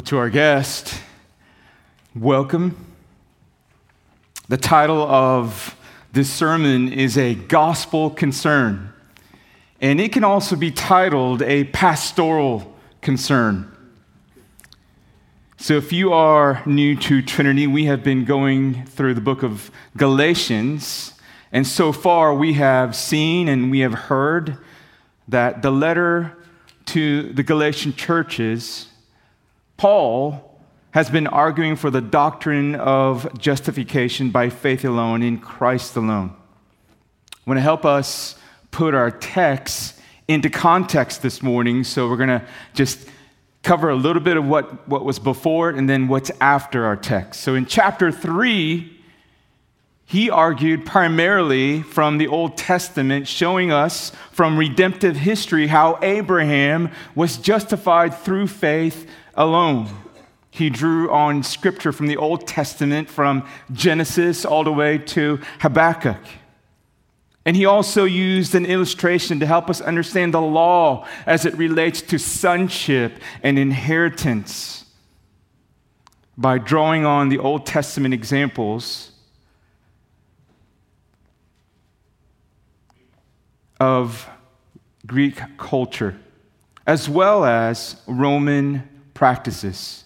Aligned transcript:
Well, 0.00 0.06
to 0.06 0.16
our 0.16 0.30
guest, 0.30 0.98
welcome. 2.14 2.86
The 4.48 4.56
title 4.56 5.02
of 5.02 5.76
this 6.10 6.32
sermon 6.32 6.90
is 6.90 7.18
A 7.18 7.34
Gospel 7.34 8.08
Concern, 8.08 8.94
and 9.78 10.00
it 10.00 10.10
can 10.10 10.24
also 10.24 10.56
be 10.56 10.70
titled 10.70 11.42
A 11.42 11.64
Pastoral 11.64 12.74
Concern. 13.02 13.70
So, 15.58 15.74
if 15.74 15.92
you 15.92 16.14
are 16.14 16.62
new 16.64 16.96
to 16.96 17.20
Trinity, 17.20 17.66
we 17.66 17.84
have 17.84 18.02
been 18.02 18.24
going 18.24 18.86
through 18.86 19.12
the 19.12 19.20
book 19.20 19.42
of 19.42 19.70
Galatians, 19.98 21.12
and 21.52 21.66
so 21.66 21.92
far 21.92 22.32
we 22.32 22.54
have 22.54 22.96
seen 22.96 23.48
and 23.48 23.70
we 23.70 23.80
have 23.80 23.92
heard 23.92 24.56
that 25.28 25.60
the 25.60 25.70
letter 25.70 26.38
to 26.86 27.34
the 27.34 27.42
Galatian 27.42 27.92
churches 27.92 28.86
Paul 29.80 30.60
has 30.90 31.08
been 31.08 31.26
arguing 31.26 31.74
for 31.74 31.90
the 31.90 32.02
doctrine 32.02 32.74
of 32.74 33.38
justification 33.38 34.28
by 34.28 34.50
faith 34.50 34.84
alone 34.84 35.22
in 35.22 35.38
Christ 35.38 35.96
alone. 35.96 36.36
I 37.32 37.36
want 37.46 37.56
to 37.56 37.62
help 37.62 37.86
us 37.86 38.36
put 38.72 38.94
our 38.94 39.10
text 39.10 39.98
into 40.28 40.50
context 40.50 41.22
this 41.22 41.42
morning, 41.42 41.82
so 41.84 42.10
we're 42.10 42.18
going 42.18 42.28
to 42.28 42.44
just 42.74 43.08
cover 43.62 43.88
a 43.88 43.94
little 43.94 44.20
bit 44.20 44.36
of 44.36 44.44
what, 44.44 44.86
what 44.86 45.02
was 45.02 45.18
before 45.18 45.70
and 45.70 45.88
then 45.88 46.08
what's 46.08 46.30
after 46.42 46.84
our 46.84 46.96
text. 46.96 47.40
So 47.40 47.54
in 47.54 47.64
chapter 47.64 48.12
3, 48.12 48.98
he 50.04 50.28
argued 50.28 50.84
primarily 50.84 51.80
from 51.80 52.18
the 52.18 52.28
Old 52.28 52.58
Testament, 52.58 53.26
showing 53.26 53.72
us 53.72 54.12
from 54.30 54.58
redemptive 54.58 55.16
history 55.16 55.68
how 55.68 55.98
Abraham 56.02 56.90
was 57.14 57.38
justified 57.38 58.12
through 58.12 58.48
faith 58.48 59.08
alone. 59.40 59.88
He 60.50 60.68
drew 60.68 61.10
on 61.10 61.42
scripture 61.42 61.92
from 61.92 62.06
the 62.06 62.16
Old 62.16 62.46
Testament, 62.46 63.08
from 63.08 63.46
Genesis 63.72 64.44
all 64.44 64.64
the 64.64 64.72
way 64.72 64.98
to 64.98 65.40
Habakkuk. 65.60 66.18
And 67.46 67.56
he 67.56 67.64
also 67.64 68.04
used 68.04 68.54
an 68.54 68.66
illustration 68.66 69.40
to 69.40 69.46
help 69.46 69.70
us 69.70 69.80
understand 69.80 70.34
the 70.34 70.42
law 70.42 71.06
as 71.24 71.46
it 71.46 71.54
relates 71.54 72.02
to 72.02 72.18
sonship 72.18 73.14
and 73.42 73.58
inheritance 73.58 74.84
by 76.36 76.58
drawing 76.58 77.06
on 77.06 77.30
the 77.30 77.38
Old 77.38 77.64
Testament 77.64 78.12
examples 78.12 79.12
of 83.78 84.28
Greek 85.06 85.40
culture, 85.56 86.20
as 86.86 87.08
well 87.08 87.46
as 87.46 88.02
Roman 88.06 88.86
practices. 89.20 90.04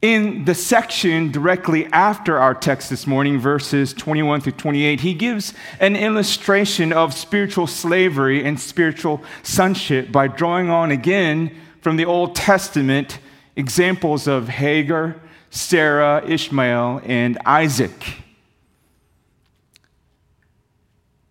In 0.00 0.46
the 0.46 0.54
section 0.54 1.30
directly 1.30 1.84
after 1.92 2.38
our 2.38 2.54
text 2.54 2.88
this 2.88 3.06
morning, 3.06 3.38
verses 3.38 3.92
21 3.92 4.40
through 4.40 4.52
28, 4.52 5.00
he 5.02 5.12
gives 5.12 5.52
an 5.80 5.96
illustration 5.96 6.90
of 6.90 7.12
spiritual 7.12 7.66
slavery 7.66 8.42
and 8.42 8.58
spiritual 8.58 9.22
sonship 9.42 10.10
by 10.10 10.28
drawing 10.28 10.70
on 10.70 10.90
again 10.90 11.54
from 11.82 11.98
the 11.98 12.06
Old 12.06 12.34
Testament 12.34 13.18
examples 13.54 14.26
of 14.26 14.48
Hagar, 14.48 15.16
Sarah, 15.50 16.24
Ishmael, 16.26 17.02
and 17.04 17.36
Isaac. 17.44 18.16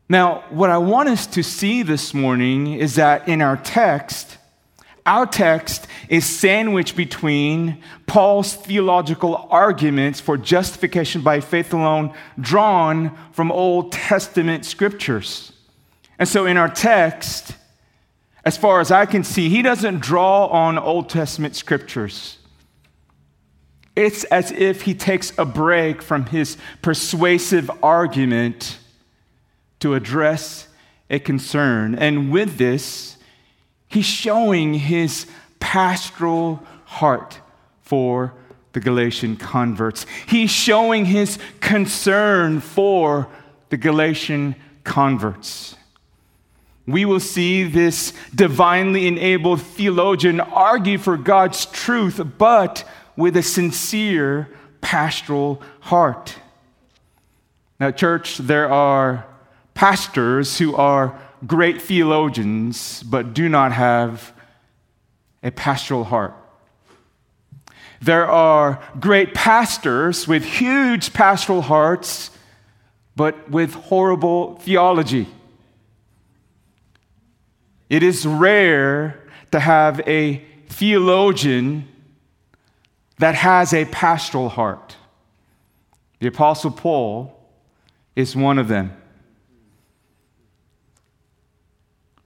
Now, 0.07 0.43
what 0.51 0.69
I 0.69 0.77
want 0.77 1.09
us 1.09 1.25
to 1.25 1.41
see 1.41 1.81
this 1.81 2.13
morning 2.13 2.73
is 2.73 2.93
that 2.93 3.27
in 3.27 3.41
our 3.41 3.57
text, 3.57 4.37
our 5.05 5.25
text 5.25 5.87
is 6.09 6.25
sandwiched 6.25 6.95
between 6.95 7.81
Paul's 8.05 8.53
theological 8.53 9.47
arguments 9.49 10.19
for 10.19 10.37
justification 10.37 11.21
by 11.21 11.39
faith 11.39 11.73
alone, 11.73 12.13
drawn 12.39 13.17
from 13.31 13.51
Old 13.51 13.91
Testament 13.91 14.65
scriptures. 14.65 15.53
And 16.19 16.29
so 16.29 16.45
in 16.45 16.57
our 16.57 16.69
text, 16.69 17.55
as 18.45 18.57
far 18.57 18.79
as 18.79 18.91
I 18.91 19.05
can 19.05 19.23
see, 19.23 19.49
he 19.49 19.61
doesn't 19.61 19.99
draw 19.99 20.47
on 20.47 20.77
Old 20.77 21.09
Testament 21.09 21.55
scriptures. 21.55 22.37
It's 23.95 24.23
as 24.25 24.51
if 24.51 24.83
he 24.83 24.93
takes 24.93 25.37
a 25.37 25.45
break 25.45 26.01
from 26.01 26.27
his 26.27 26.57
persuasive 26.81 27.69
argument 27.83 28.77
to 29.79 29.95
address 29.95 30.67
a 31.09 31.19
concern. 31.19 31.95
And 31.95 32.31
with 32.31 32.57
this, 32.57 33.17
He's 33.91 34.05
showing 34.05 34.73
his 34.73 35.27
pastoral 35.59 36.63
heart 36.85 37.39
for 37.81 38.33
the 38.73 38.79
Galatian 38.79 39.35
converts. 39.35 40.05
He's 40.27 40.49
showing 40.49 41.05
his 41.05 41.37
concern 41.59 42.61
for 42.61 43.27
the 43.69 43.75
Galatian 43.77 44.55
converts. 44.85 45.75
We 46.87 47.03
will 47.03 47.19
see 47.19 47.63
this 47.63 48.13
divinely 48.33 49.07
enabled 49.07 49.61
theologian 49.61 50.39
argue 50.39 50.97
for 50.97 51.17
God's 51.17 51.65
truth, 51.65 52.21
but 52.37 52.83
with 53.15 53.35
a 53.35 53.43
sincere 53.43 54.49
pastoral 54.79 55.61
heart. 55.81 56.35
Now, 57.79 57.91
church, 57.91 58.37
there 58.37 58.71
are 58.71 59.25
pastors 59.73 60.57
who 60.57 60.75
are 60.75 61.19
great 61.45 61.81
theologians, 61.81 63.03
but 63.03 63.33
do 63.33 63.49
not 63.49 63.71
have 63.71 64.33
a 65.43 65.51
pastoral 65.51 66.03
heart. 66.03 66.35
There 68.01 68.27
are 68.29 68.81
great 68.99 69.33
pastors 69.33 70.27
with 70.27 70.43
huge 70.43 71.13
pastoral 71.13 71.61
hearts, 71.61 72.31
but 73.15 73.49
with 73.49 73.73
horrible 73.73 74.55
theology. 74.57 75.27
It 77.89 78.03
is 78.03 78.25
rare 78.25 79.21
to 79.51 79.59
have 79.59 79.99
a 80.07 80.43
theologian 80.67 81.87
that 83.19 83.35
has 83.35 83.73
a 83.73 83.85
pastoral 83.85 84.49
heart. 84.49 84.95
The 86.19 86.27
Apostle 86.27 86.71
Paul 86.71 87.37
is 88.15 88.35
one 88.35 88.57
of 88.57 88.67
them. 88.67 89.00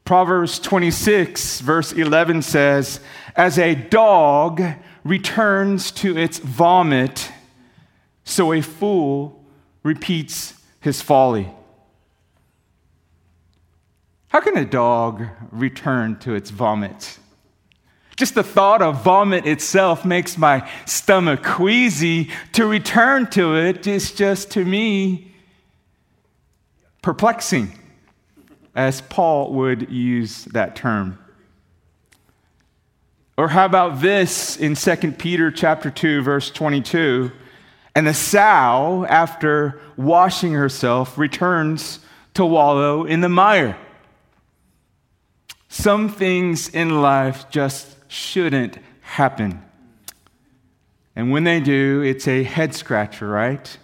Proverbs 0.05 0.59
26, 0.59 1.61
verse 1.61 1.91
11 1.91 2.43
says, 2.43 2.99
As 3.35 3.57
a 3.57 3.73
dog 3.73 4.61
returns 5.03 5.89
to 5.93 6.15
its 6.15 6.37
vomit, 6.37 7.31
so 8.23 8.53
a 8.53 8.61
fool 8.61 9.43
repeats 9.81 10.53
his 10.79 11.01
folly. 11.01 11.51
How 14.27 14.41
can 14.41 14.55
a 14.57 14.65
dog 14.65 15.25
return 15.51 16.17
to 16.19 16.35
its 16.35 16.51
vomit? 16.51 17.17
Just 18.15 18.35
the 18.35 18.43
thought 18.43 18.83
of 18.83 19.03
vomit 19.03 19.47
itself 19.47 20.05
makes 20.05 20.37
my 20.37 20.69
stomach 20.85 21.43
queasy. 21.43 22.29
To 22.53 22.67
return 22.67 23.25
to 23.31 23.55
it 23.55 23.87
is 23.87 24.11
just, 24.11 24.51
to 24.51 24.63
me, 24.63 25.33
perplexing 27.01 27.79
as 28.75 29.01
Paul 29.01 29.53
would 29.53 29.89
use 29.89 30.45
that 30.45 30.75
term. 30.75 31.17
Or 33.37 33.49
how 33.49 33.65
about 33.65 34.01
this 34.01 34.57
in 34.57 34.75
2 34.75 35.13
Peter 35.13 35.51
chapter 35.51 35.89
2 35.89 36.21
verse 36.21 36.51
22? 36.51 37.31
And 37.95 38.07
the 38.07 38.13
sow 38.13 39.05
after 39.09 39.79
washing 39.97 40.53
herself 40.53 41.17
returns 41.17 41.99
to 42.33 42.45
wallow 42.45 43.05
in 43.05 43.21
the 43.21 43.29
mire. 43.29 43.77
Some 45.69 46.09
things 46.09 46.69
in 46.69 47.01
life 47.01 47.49
just 47.49 47.95
shouldn't 48.09 48.77
happen. 49.01 49.61
And 51.15 51.31
when 51.31 51.45
they 51.45 51.61
do, 51.61 52.01
it's 52.01 52.27
a 52.27 52.43
head 52.43 52.73
scratcher, 52.73 53.27
right? 53.27 53.77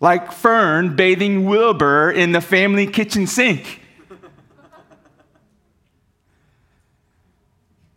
Like 0.00 0.32
Fern 0.32 0.96
bathing 0.96 1.46
Wilbur 1.46 2.10
in 2.10 2.32
the 2.32 2.40
family 2.40 2.86
kitchen 2.86 3.26
sink. 3.26 3.80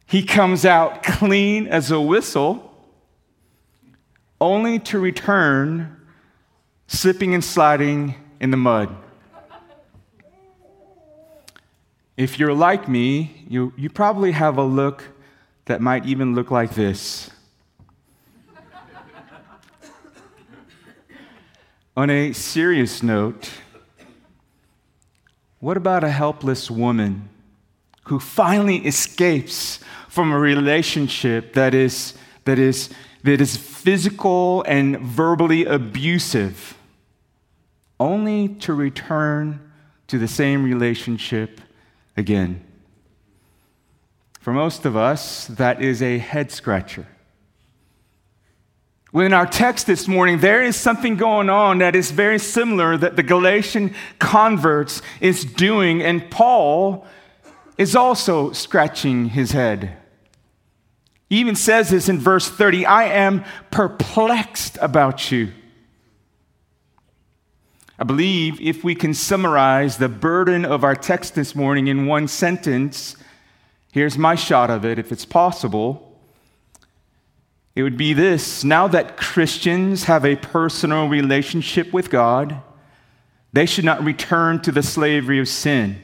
he 0.08 0.24
comes 0.24 0.66
out 0.66 1.04
clean 1.04 1.68
as 1.68 1.92
a 1.92 2.00
whistle, 2.00 2.74
only 4.40 4.80
to 4.80 5.00
return 5.00 5.98
slipping 6.88 7.34
and 7.34 7.44
sliding 7.44 8.16
in 8.40 8.52
the 8.52 8.58
mud. 8.58 8.96
If 12.16 12.40
you're 12.40 12.54
like 12.54 12.88
me, 12.88 13.46
you, 13.48 13.74
you 13.78 13.90
probably 13.90 14.32
have 14.32 14.58
a 14.58 14.64
look 14.64 15.04
that 15.66 15.82
might 15.82 16.06
even 16.06 16.34
look 16.34 16.50
like 16.50 16.74
this. 16.74 17.30
On 21.98 22.12
a 22.12 22.32
serious 22.32 23.02
note, 23.02 23.50
what 25.60 25.78
about 25.78 26.04
a 26.04 26.12
helpless 26.12 26.70
woman 26.70 27.28
who 28.04 28.20
finally 28.20 28.86
escapes 28.86 29.80
from 30.08 30.32
a 30.32 30.38
relationship 30.38 31.54
that 31.54 31.74
is, 31.74 32.14
that 32.46 32.60
is, 32.60 32.92
that 33.24 33.42
is 33.42 33.58
physical 33.58 34.64
and 34.68 35.00
verbally 35.00 35.66
abusive, 35.66 36.78
only 38.00 38.50
to 38.60 38.76
return 38.76 39.60
to 40.06 40.20
the 40.20 40.28
same 40.28 40.64
relationship 40.64 41.62
again. 42.16 42.64
For 44.40 44.54
most 44.54 44.86
of 44.86 44.96
us, 44.96 45.48
that 45.48 45.82
is 45.82 46.04
a 46.04 46.20
head 46.20 46.52
scratcher. 46.52 47.08
Well, 49.14 49.26
in 49.26 49.32
our 49.32 49.46
text 49.46 49.88
this 49.88 50.06
morning, 50.08 50.40
there 50.40 50.62
is 50.62 50.76
something 50.76 51.16
going 51.16 51.50
on 51.50 51.78
that 51.78 51.96
is 51.96 52.12
very 52.12 52.40
similar 52.40 52.98
that 52.98 53.16
the 53.16 53.24
Galatian 53.24 53.96
converts 54.20 55.02
is 55.22 55.46
doing, 55.46 56.02
and 56.02 56.30
Paul 56.30 57.08
is 57.78 57.96
also 57.96 58.52
scratching 58.52 59.30
his 59.30 59.52
head. 59.52 59.96
He 61.30 61.38
even 61.38 61.56
says 61.56 61.90
this 61.90 62.10
in 62.10 62.20
verse 62.20 62.50
30 62.50 62.86
I 62.86 63.06
am 63.06 63.46
perplexed 63.72 64.78
about 64.82 65.32
you. 65.32 65.54
I 68.00 68.04
believe 68.04 68.60
if 68.60 68.84
we 68.84 68.94
can 68.94 69.14
summarize 69.14 69.98
the 69.98 70.10
burden 70.10 70.66
of 70.66 70.84
our 70.84 70.96
text 70.96 71.34
this 71.34 71.56
morning 71.56 71.88
in 71.88 72.08
one 72.08 72.28
sentence, 72.28 73.16
here's 73.92 74.18
my 74.18 74.36
shot 74.36 74.70
of 74.70 74.86
it, 74.86 75.00
if 75.00 75.12
it's 75.12 75.26
possible. 75.26 76.07
It 77.78 77.84
would 77.84 77.96
be 77.96 78.14
this 78.14 78.64
now 78.64 78.88
that 78.88 79.18
Christians 79.18 80.06
have 80.06 80.26
a 80.26 80.36
personal 80.36 81.08
relationship 81.08 81.94
with 81.94 82.10
God, 82.10 82.60
they 83.54 83.68
should 83.68 83.86
not 83.86 84.04
return 84.04 84.60
to 84.64 84.72
the 84.72 84.82
slavery 84.82 85.38
of 85.38 85.48
sin. 85.48 86.02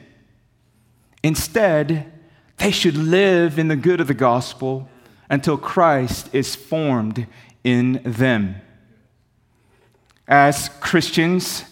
Instead, 1.24 2.12
they 2.58 2.70
should 2.70 2.96
live 2.96 3.58
in 3.58 3.66
the 3.66 3.74
good 3.74 4.00
of 4.00 4.06
the 4.06 4.14
gospel 4.14 4.88
until 5.28 5.58
Christ 5.58 6.32
is 6.32 6.54
formed 6.54 7.26
in 7.64 8.00
them. 8.04 8.54
As 10.28 10.70
Christians, 10.78 11.64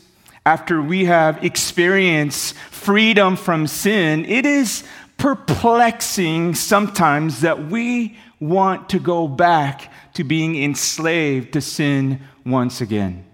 after 0.44 0.82
we 0.82 1.04
have 1.04 1.44
experienced 1.44 2.56
freedom 2.56 3.36
from 3.36 3.68
sin, 3.68 4.24
it 4.24 4.46
is 4.46 4.82
perplexing 5.16 6.56
sometimes 6.56 7.42
that 7.42 7.66
we 7.68 8.18
want 8.40 8.88
to 8.88 8.98
go 8.98 9.28
back 9.28 9.91
to 10.14 10.24
being 10.24 10.62
enslaved 10.62 11.52
to 11.52 11.60
sin 11.60 12.20
once 12.44 12.80
again. 12.80 13.24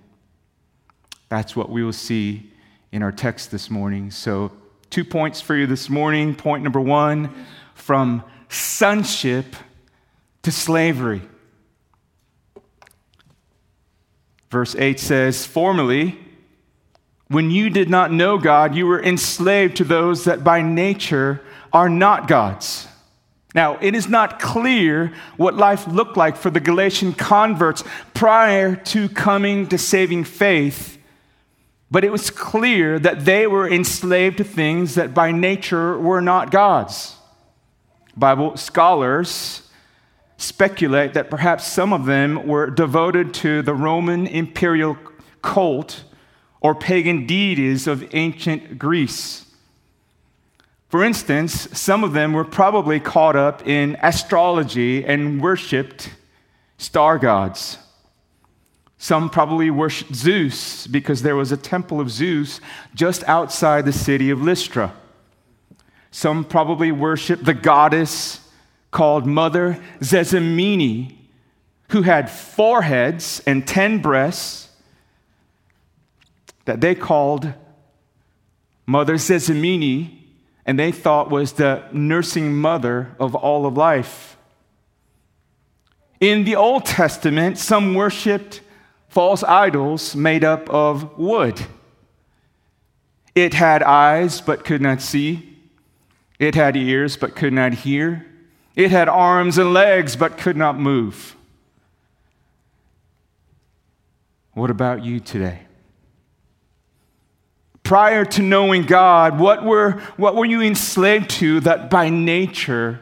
That's 1.29 1.55
what 1.55 1.71
we 1.71 1.83
will 1.83 1.93
see 1.93 2.53
in 2.93 3.03
our 3.03 3.13
text 3.13 3.51
this 3.51 3.71
morning. 3.71 4.11
So, 4.11 4.53
two 4.91 5.05
points 5.05 5.41
for 5.41 5.55
you 5.55 5.67
this 5.67 5.91
morning. 5.91 6.35
Point 6.35 6.63
number 6.63 6.81
one 6.81 7.35
from 7.75 8.23
sonship 8.49 9.57
to 10.43 10.51
slavery. 10.51 11.23
Verse 14.51 14.75
8 14.75 14.99
says, 14.99 15.45
Formerly, 15.45 16.19
when 17.29 17.51
you 17.51 17.69
did 17.69 17.91
not 17.91 18.11
know 18.11 18.39
God, 18.39 18.75
you 18.75 18.87
were 18.87 19.03
enslaved 19.03 19.77
to 19.77 19.85
those 19.85 20.25
that 20.25 20.43
by 20.43 20.63
nature 20.63 21.43
are 21.73 21.91
not 21.91 22.29
God's. 22.29 22.88
Now, 23.55 23.79
it 23.81 23.95
is 23.95 24.09
not 24.09 24.41
clear 24.41 25.13
what 25.37 25.55
life 25.55 25.87
looked 25.87 26.17
like 26.17 26.37
for 26.37 26.51
the 26.51 26.61
Galatian 26.61 27.15
converts 27.15 27.83
prior 28.13 28.77
to 28.77 29.09
coming 29.09 29.67
to 29.69 29.79
saving 29.79 30.25
faith, 30.25 30.99
but 31.91 32.05
it 32.05 32.13
was 32.13 32.29
clear 32.29 32.99
that 32.99 33.25
they 33.25 33.47
were 33.47 33.67
enslaved 33.69 34.39
to 34.39 34.45
things 34.45 34.97
that 34.97 35.15
by 35.15 35.33
nature 35.33 35.99
were 35.99 36.21
not 36.21 36.51
God's. 36.51 37.17
Bible 38.15 38.57
scholars 38.57 39.63
speculate 40.37 41.15
that 41.15 41.31
perhaps 41.31 41.67
some 41.67 41.93
of 41.93 42.05
them 42.05 42.47
were 42.47 42.69
devoted 42.69 43.33
to 43.33 43.63
the 43.63 43.75
Roman 43.75 44.27
imperial 44.27 44.99
cult 45.41 46.05
or 46.61 46.75
pagan 46.75 47.27
deities 47.27 47.87
of 47.87 48.15
ancient 48.15 48.79
Greece. 48.79 49.48
For 50.89 51.05
instance, 51.05 51.69
some 51.79 52.03
of 52.03 52.15
them 52.15 52.33
were 52.33 52.45
probably 52.45 52.99
caught 52.99 53.37
up 53.37 53.67
in 53.67 53.99
astrology 54.03 55.05
and 55.05 55.41
worshiped 55.41 56.11
star 56.79 57.19
gods. 57.19 57.77
Some 58.97 59.29
probably 59.29 59.71
worshiped 59.71 60.15
Zeus 60.15 60.87
because 60.87 61.23
there 61.23 61.37
was 61.37 61.53
a 61.53 61.57
temple 61.59 62.01
of 62.01 62.11
Zeus 62.11 62.61
just 62.95 63.23
outside 63.25 63.85
the 63.85 63.93
city 63.93 64.31
of 64.31 64.43
Lystra. 64.43 64.95
Some 66.11 66.43
probably 66.43 66.91
worshiped 66.91 67.45
the 67.45 67.55
goddess 67.55 68.41
called 68.91 69.27
Mother 69.27 69.79
Zezimini, 70.01 71.15
who 71.91 72.03
had 72.03 72.31
four 72.31 72.83
heads 72.83 73.43
and 73.47 73.69
ten 73.69 74.01
breasts 74.01 74.71
that 76.65 76.81
they 76.81 76.95
called 76.95 77.53
Mother 78.87 79.15
Zezimini 79.15 80.18
and 80.69 80.79
they 80.79 80.93
thought 80.93 81.31
was 81.31 81.53
the 81.53 81.83
nursing 81.93 82.55
mother 82.55 83.17
of 83.19 83.35
all 83.35 83.65
of 83.65 83.79
life. 83.79 84.37
In 86.21 86.45
the 86.45 86.57
Old 86.57 86.85
Testament, 86.85 87.57
some 87.57 87.95
worshiped 87.95 88.61
false 89.09 89.43
idols 89.43 90.15
made 90.15 90.45
up 90.45 90.69
of 90.69 91.17
wood. 91.17 91.59
It 93.35 93.55
had 93.55 93.83
eyes 93.83 94.43
but 94.43 94.67
could 94.67 94.83
not 94.83 95.01
see. 95.01 95.57
It 96.39 96.55
had 96.55 96.77
ears 96.77 97.17
but 97.17 97.35
could 97.35 97.55
not 97.55 97.73
hear. 97.73 98.27
It 98.77 98.91
had 98.91 99.09
arms 99.09 99.57
and 99.57 99.73
legs 99.73 100.17
but 100.17 100.37
could 100.37 100.57
not 100.59 100.79
move. 100.79 101.35
What 104.53 104.69
about 104.69 105.03
you 105.03 105.19
today? 105.19 105.68
Prior 107.89 108.23
to 108.23 108.43
knowing 108.43 108.83
God, 108.83 109.39
what 109.39 109.65
were, 109.65 109.93
what 110.19 110.37
were 110.37 110.45
you 110.45 110.61
enslaved 110.61 111.31
to 111.31 111.61
that 111.61 111.89
by 111.89 112.11
nature 112.11 113.01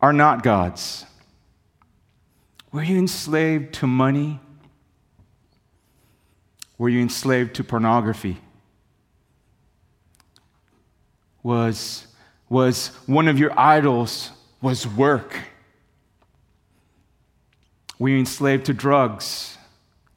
are 0.00 0.12
not 0.12 0.44
God's? 0.44 1.04
Were 2.70 2.84
you 2.84 2.96
enslaved 2.96 3.74
to 3.74 3.88
money? 3.88 4.38
Were 6.78 6.88
you 6.88 7.00
enslaved 7.00 7.56
to 7.56 7.64
pornography? 7.64 8.38
Was, 11.42 12.06
was 12.48 12.92
one 13.06 13.26
of 13.26 13.40
your 13.40 13.58
idols 13.58 14.30
was 14.62 14.86
work? 14.86 15.36
Were 17.98 18.10
you 18.10 18.18
enslaved 18.18 18.66
to 18.66 18.74
drugs 18.74 19.58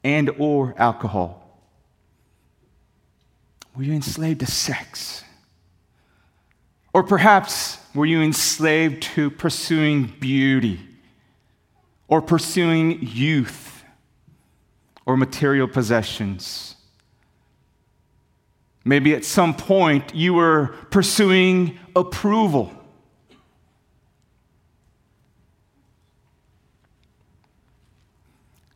and 0.04 0.30
or 0.38 0.72
alcohol? 0.78 1.43
Were 3.76 3.82
you 3.82 3.92
enslaved 3.92 4.40
to 4.40 4.46
sex? 4.46 5.24
Or 6.92 7.02
perhaps 7.02 7.78
were 7.94 8.06
you 8.06 8.22
enslaved 8.22 9.02
to 9.14 9.30
pursuing 9.30 10.14
beauty 10.20 10.80
or 12.06 12.22
pursuing 12.22 13.00
youth 13.02 13.82
or 15.04 15.16
material 15.16 15.66
possessions? 15.66 16.76
Maybe 18.84 19.14
at 19.14 19.24
some 19.24 19.54
point 19.54 20.14
you 20.14 20.34
were 20.34 20.68
pursuing 20.90 21.78
approval. 21.96 22.72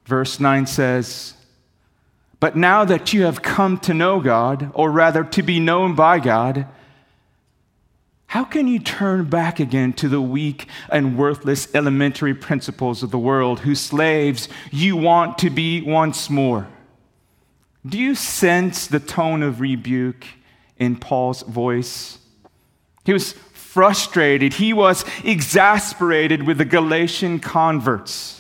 Verse 0.07 0.41
9 0.41 0.67
says, 0.67 1.35
but 2.41 2.57
now 2.57 2.85
that 2.85 3.13
you 3.13 3.25
have 3.25 3.43
come 3.43 3.79
to 3.79 3.95
know 3.95 4.21
God, 4.21 4.71
or 4.75 4.91
rather 4.91 5.25
to 5.25 5.43
be 5.43 5.59
known 5.59 5.95
by 5.95 6.21
God, 6.21 6.67
how 8.27 8.45
can 8.45 8.69
you 8.69 8.79
turn 8.79 9.25
back 9.25 9.59
again 9.59 9.95
to 9.95 10.09
the 10.09 10.21
weak 10.21 10.69
and 10.91 11.17
worthless 11.17 11.75
elementary 11.75 12.35
principles 12.35 13.03
of 13.03 13.11
the 13.11 13.19
world, 13.19 13.61
whose 13.61 13.81
slaves 13.81 14.49
you 14.71 14.97
want 14.97 15.39
to 15.39 15.51
be 15.51 15.81
once 15.81 16.29
more? 16.29 16.69
Do 17.87 17.99
you 17.99 18.15
sense 18.15 18.87
the 18.87 19.01
tone 19.01 19.43
of 19.43 19.61
rebuke 19.61 20.27
in 20.77 20.97
Paul's 20.97 21.43
voice? 21.43 22.19
He 23.05 23.15
was 23.15 23.33
frustrated, 23.33 24.55
he 24.55 24.73
was 24.73 25.05
exasperated 25.25 26.47
with 26.47 26.59
the 26.59 26.65
Galatian 26.65 27.41
converts. 27.41 28.38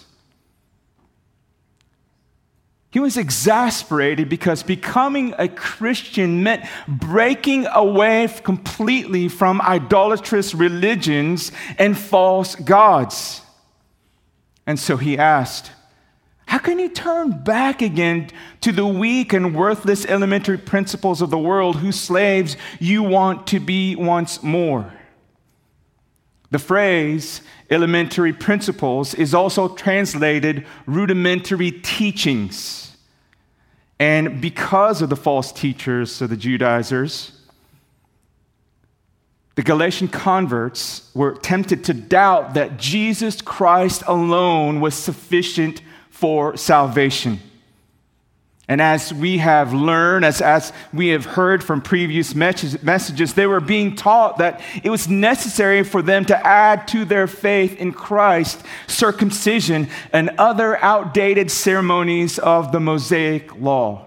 He 2.90 3.00
was 3.00 3.18
exasperated 3.18 4.28
because 4.28 4.62
becoming 4.62 5.34
a 5.38 5.46
Christian 5.46 6.42
meant 6.42 6.64
breaking 6.86 7.66
away 7.66 8.28
completely 8.42 9.28
from 9.28 9.60
idolatrous 9.60 10.54
religions 10.54 11.52
and 11.78 11.98
false 11.98 12.54
gods. 12.54 13.42
And 14.66 14.78
so 14.78 14.96
he 14.96 15.18
asked, 15.18 15.70
How 16.46 16.58
can 16.58 16.78
you 16.78 16.88
turn 16.88 17.42
back 17.42 17.82
again 17.82 18.30
to 18.62 18.72
the 18.72 18.86
weak 18.86 19.34
and 19.34 19.54
worthless 19.54 20.06
elementary 20.06 20.58
principles 20.58 21.20
of 21.20 21.28
the 21.28 21.38
world 21.38 21.76
whose 21.76 22.00
slaves 22.00 22.56
you 22.78 23.02
want 23.02 23.46
to 23.48 23.60
be 23.60 23.96
once 23.96 24.42
more? 24.42 24.94
The 26.50 26.58
phrase 26.58 27.42
elementary 27.70 28.32
principles 28.32 29.14
is 29.14 29.34
also 29.34 29.68
translated 29.68 30.66
rudimentary 30.86 31.72
teachings. 31.72 32.96
And 34.00 34.40
because 34.40 35.02
of 35.02 35.10
the 35.10 35.16
false 35.16 35.52
teachers 35.52 36.22
of 36.22 36.30
the 36.30 36.36
Judaizers, 36.36 37.32
the 39.56 39.62
Galatian 39.62 40.08
converts 40.08 41.10
were 41.14 41.34
tempted 41.34 41.84
to 41.84 41.94
doubt 41.94 42.54
that 42.54 42.76
Jesus 42.78 43.42
Christ 43.42 44.04
alone 44.06 44.80
was 44.80 44.94
sufficient 44.94 45.82
for 46.10 46.56
salvation. 46.56 47.40
And 48.70 48.82
as 48.82 49.14
we 49.14 49.38
have 49.38 49.72
learned, 49.72 50.26
as, 50.26 50.42
as 50.42 50.74
we 50.92 51.08
have 51.08 51.24
heard 51.24 51.64
from 51.64 51.80
previous 51.80 52.34
messages, 52.34 53.32
they 53.32 53.46
were 53.46 53.60
being 53.60 53.96
taught 53.96 54.38
that 54.38 54.60
it 54.82 54.90
was 54.90 55.08
necessary 55.08 55.82
for 55.82 56.02
them 56.02 56.26
to 56.26 56.46
add 56.46 56.86
to 56.88 57.06
their 57.06 57.26
faith 57.26 57.80
in 57.80 57.92
Christ 57.92 58.62
circumcision 58.86 59.88
and 60.12 60.30
other 60.36 60.76
outdated 60.84 61.50
ceremonies 61.50 62.38
of 62.38 62.70
the 62.70 62.78
Mosaic 62.78 63.58
law. 63.58 64.04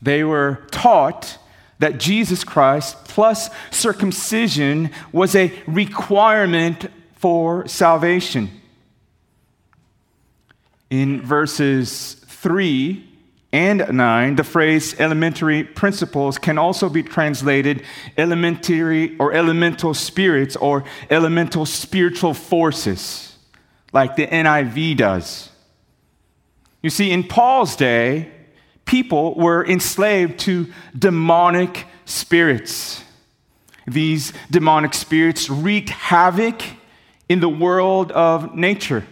They 0.00 0.22
were 0.22 0.64
taught 0.70 1.38
that 1.80 1.98
Jesus 1.98 2.44
Christ 2.44 3.04
plus 3.04 3.50
circumcision 3.72 4.90
was 5.10 5.34
a 5.34 5.52
requirement 5.66 6.86
for 7.14 7.66
salvation. 7.66 8.48
In 10.88 11.20
verses 11.22 12.19
3 12.40 13.06
and 13.52 13.86
9, 13.92 14.36
the 14.36 14.44
phrase 14.44 14.98
elementary 14.98 15.62
principles 15.62 16.38
can 16.38 16.56
also 16.56 16.88
be 16.88 17.02
translated 17.02 17.82
elementary 18.16 19.14
or 19.18 19.34
elemental 19.34 19.92
spirits 19.92 20.56
or 20.56 20.84
elemental 21.10 21.66
spiritual 21.66 22.32
forces, 22.32 23.36
like 23.92 24.16
the 24.16 24.26
NIV 24.26 24.96
does. 24.96 25.50
You 26.82 26.88
see, 26.88 27.10
in 27.10 27.24
Paul's 27.24 27.76
day, 27.76 28.30
people 28.86 29.34
were 29.34 29.66
enslaved 29.66 30.38
to 30.40 30.72
demonic 30.98 31.86
spirits. 32.06 33.04
These 33.86 34.32
demonic 34.50 34.94
spirits 34.94 35.50
wreaked 35.50 35.90
havoc 35.90 36.62
in 37.28 37.40
the 37.40 37.50
world 37.50 38.12
of 38.12 38.54
nature. 38.54 39.04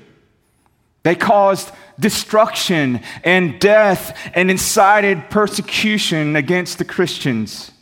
They 1.03 1.15
caused 1.15 1.71
destruction 1.99 3.01
and 3.25 3.59
death 3.61 4.17
and 4.35 4.51
incited 4.51 5.31
persecution 5.31 6.37
against 6.37 6.79
the 6.79 6.85
Christians. 6.85 7.73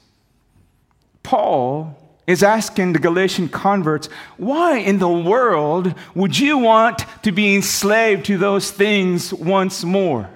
Paul 1.22 1.98
is 2.26 2.42
asking 2.42 2.92
the 2.92 2.98
Galatian 2.98 3.48
converts, 3.48 4.08
why 4.36 4.78
in 4.78 4.98
the 4.98 5.08
world 5.08 5.94
would 6.14 6.38
you 6.38 6.58
want 6.58 7.04
to 7.22 7.32
be 7.32 7.54
enslaved 7.54 8.26
to 8.26 8.36
those 8.36 8.70
things 8.70 9.32
once 9.32 9.84
more? 9.84 10.30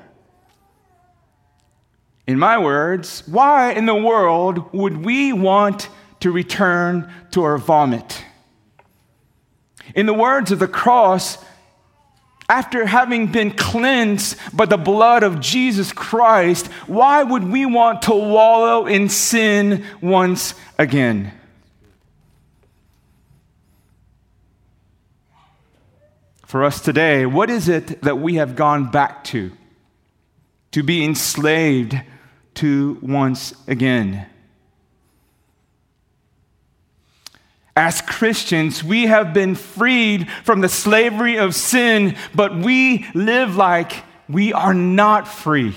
In 2.27 2.39
my 2.39 2.59
words, 2.59 3.25
why 3.27 3.73
in 3.73 3.87
the 3.87 3.95
world 3.95 4.73
would 4.73 5.05
we 5.05 5.33
want 5.33 5.89
to 6.21 6.31
return 6.31 7.13
to 7.33 7.43
our 7.43 7.59
vomit? 7.59 8.25
In 9.97 10.07
the 10.07 10.15
words 10.15 10.53
of 10.53 10.61
the 10.61 10.69
cross, 10.69 11.39
after 12.51 12.85
having 12.85 13.29
been 13.29 13.53
cleansed 13.53 14.37
by 14.53 14.67
the 14.67 14.77
blood 14.77 15.23
of 15.23 15.39
Jesus 15.39 15.93
Christ, 15.93 16.67
why 16.89 17.23
would 17.23 17.45
we 17.45 17.65
want 17.65 18.03
to 18.03 18.11
wallow 18.13 18.87
in 18.87 19.09
sin 19.09 19.85
once 20.01 20.55
again? 20.77 21.33
For 26.45 26.65
us 26.65 26.81
today, 26.81 27.25
what 27.25 27.51
is 27.51 27.69
it 27.69 28.03
that 28.03 28.19
we 28.19 28.35
have 28.35 28.57
gone 28.57 28.91
back 28.91 29.23
to? 29.27 29.53
To 30.73 30.83
be 30.83 31.05
enslaved 31.05 31.95
to 32.55 32.99
once 33.01 33.55
again. 33.69 34.27
As 37.81 38.03
Christians, 38.03 38.85
we 38.85 39.07
have 39.07 39.33
been 39.33 39.55
freed 39.55 40.31
from 40.45 40.61
the 40.61 40.69
slavery 40.69 41.39
of 41.39 41.55
sin, 41.55 42.15
but 42.35 42.55
we 42.55 43.07
live 43.15 43.57
like 43.57 44.05
we 44.29 44.53
are 44.53 44.75
not 44.75 45.27
free. 45.27 45.75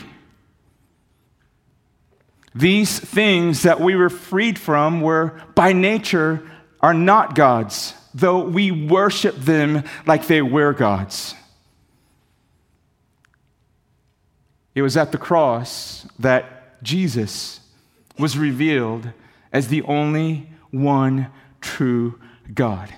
These 2.54 3.00
things 3.00 3.62
that 3.62 3.80
we 3.80 3.96
were 3.96 4.10
freed 4.10 4.60
from 4.60 5.00
were 5.00 5.42
by 5.56 5.72
nature 5.72 6.46
are 6.82 6.94
not 6.94 7.36
God's, 7.36 7.94
though 8.14 8.44
we 8.44 8.70
worship 8.70 9.38
them 9.38 9.86
like 10.06 10.28
they 10.28 10.42
were 10.42 10.74
God's. 10.74 11.36
It 14.76 14.82
was 14.82 14.98
at 14.98 15.14
the 15.14 15.18
cross 15.18 16.06
that 16.20 16.84
Jesus 16.84 17.62
was 18.20 18.38
revealed 18.38 19.08
as 19.54 19.70
the 19.70 19.84
only 19.84 20.50
one 20.70 21.32
true 21.64 22.20
God. 22.54 22.94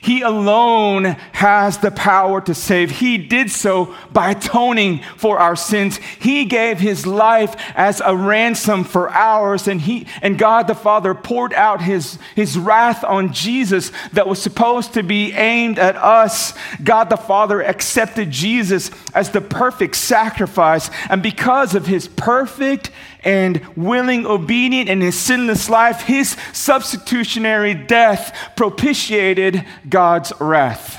He 0.00 0.22
alone 0.22 1.04
has 1.32 1.78
the 1.78 1.90
power 1.90 2.40
to 2.42 2.54
save. 2.54 2.90
He 2.90 3.16
did 3.18 3.50
so 3.50 3.94
by 4.12 4.32
atoning 4.32 5.02
for 5.16 5.38
our 5.38 5.56
sins. 5.56 5.98
He 6.18 6.44
gave 6.44 6.78
his 6.78 7.06
life 7.06 7.54
as 7.74 8.02
a 8.04 8.16
ransom 8.16 8.84
for 8.84 9.08
ours, 9.10 9.68
and 9.68 9.80
he 9.80 10.06
and 10.20 10.38
God 10.38 10.66
the 10.66 10.74
Father 10.74 11.14
poured 11.14 11.54
out 11.54 11.80
his, 11.80 12.18
his 12.34 12.58
wrath 12.58 13.04
on 13.04 13.32
Jesus 13.32 13.92
that 14.12 14.28
was 14.28 14.42
supposed 14.42 14.94
to 14.94 15.02
be 15.02 15.32
aimed 15.32 15.78
at 15.78 15.96
us. 15.96 16.54
God 16.82 17.08
the 17.08 17.16
Father 17.16 17.62
accepted 17.62 18.30
Jesus 18.30 18.90
as 19.14 19.30
the 19.30 19.40
perfect 19.40 19.96
sacrifice, 19.96 20.90
and 21.08 21.22
because 21.22 21.74
of 21.74 21.86
his 21.86 22.08
perfect 22.08 22.90
and 23.28 23.60
willing, 23.76 24.24
obedient, 24.24 24.88
and 24.88 25.02
his 25.02 25.14
sinless 25.14 25.68
life, 25.68 26.00
his 26.00 26.34
substitutionary 26.54 27.74
death 27.74 28.34
propitiated 28.56 29.66
God's 29.86 30.32
wrath. 30.40 30.98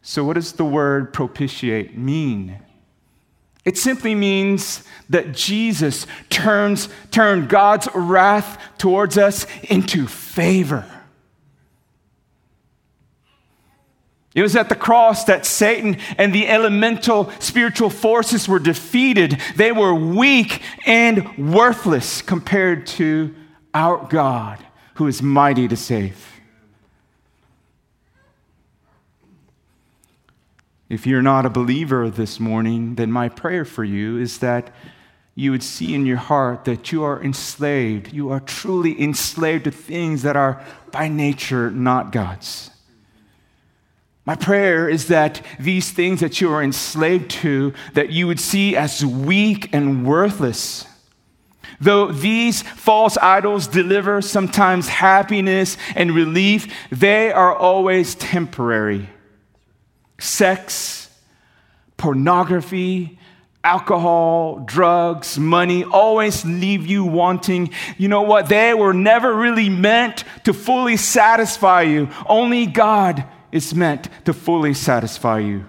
So, 0.00 0.22
what 0.22 0.34
does 0.34 0.52
the 0.52 0.64
word 0.64 1.12
propitiate 1.12 1.98
mean? 1.98 2.60
It 3.64 3.76
simply 3.76 4.14
means 4.14 4.84
that 5.08 5.32
Jesus 5.32 6.06
turns 6.30 6.88
turned 7.10 7.48
God's 7.48 7.88
wrath 7.92 8.60
towards 8.78 9.18
us 9.18 9.48
into 9.64 10.06
favor. 10.06 10.84
It 14.34 14.42
was 14.42 14.56
at 14.56 14.68
the 14.68 14.74
cross 14.74 15.24
that 15.24 15.46
Satan 15.46 15.96
and 16.18 16.34
the 16.34 16.48
elemental 16.48 17.30
spiritual 17.38 17.88
forces 17.88 18.48
were 18.48 18.58
defeated. 18.58 19.40
They 19.54 19.70
were 19.70 19.94
weak 19.94 20.60
and 20.84 21.52
worthless 21.54 22.20
compared 22.20 22.86
to 22.88 23.32
our 23.72 24.04
God, 24.08 24.58
who 24.94 25.06
is 25.06 25.22
mighty 25.22 25.68
to 25.68 25.76
save. 25.76 26.32
If 30.88 31.06
you're 31.06 31.22
not 31.22 31.46
a 31.46 31.50
believer 31.50 32.10
this 32.10 32.38
morning, 32.38 32.96
then 32.96 33.10
my 33.10 33.28
prayer 33.28 33.64
for 33.64 33.84
you 33.84 34.18
is 34.18 34.38
that 34.38 34.72
you 35.36 35.50
would 35.52 35.62
see 35.62 35.94
in 35.94 36.06
your 36.06 36.16
heart 36.16 36.64
that 36.64 36.92
you 36.92 37.02
are 37.04 37.22
enslaved. 37.22 38.12
You 38.12 38.30
are 38.30 38.40
truly 38.40 39.00
enslaved 39.00 39.64
to 39.64 39.70
things 39.70 40.22
that 40.22 40.36
are 40.36 40.64
by 40.92 41.08
nature 41.08 41.70
not 41.70 42.12
God's. 42.12 42.70
My 44.26 44.34
prayer 44.34 44.88
is 44.88 45.08
that 45.08 45.44
these 45.60 45.90
things 45.90 46.20
that 46.20 46.40
you 46.40 46.50
are 46.50 46.62
enslaved 46.62 47.30
to, 47.42 47.74
that 47.92 48.10
you 48.10 48.26
would 48.26 48.40
see 48.40 48.74
as 48.74 49.04
weak 49.04 49.68
and 49.72 50.06
worthless. 50.06 50.86
Though 51.80 52.10
these 52.10 52.62
false 52.62 53.18
idols 53.18 53.66
deliver 53.66 54.22
sometimes 54.22 54.88
happiness 54.88 55.76
and 55.94 56.14
relief, 56.14 56.72
they 56.90 57.32
are 57.32 57.54
always 57.54 58.14
temporary. 58.14 59.10
Sex, 60.18 61.10
pornography, 61.98 63.18
alcohol, 63.62 64.60
drugs, 64.60 65.38
money 65.38 65.84
always 65.84 66.44
leave 66.46 66.86
you 66.86 67.04
wanting. 67.04 67.70
You 67.98 68.08
know 68.08 68.22
what? 68.22 68.48
They 68.48 68.72
were 68.72 68.94
never 68.94 69.34
really 69.34 69.68
meant 69.68 70.24
to 70.44 70.54
fully 70.54 70.96
satisfy 70.96 71.82
you. 71.82 72.08
Only 72.26 72.64
God 72.66 73.24
is 73.54 73.72
meant 73.72 74.08
to 74.24 74.32
fully 74.34 74.74
satisfy 74.74 75.38
you. 75.38 75.64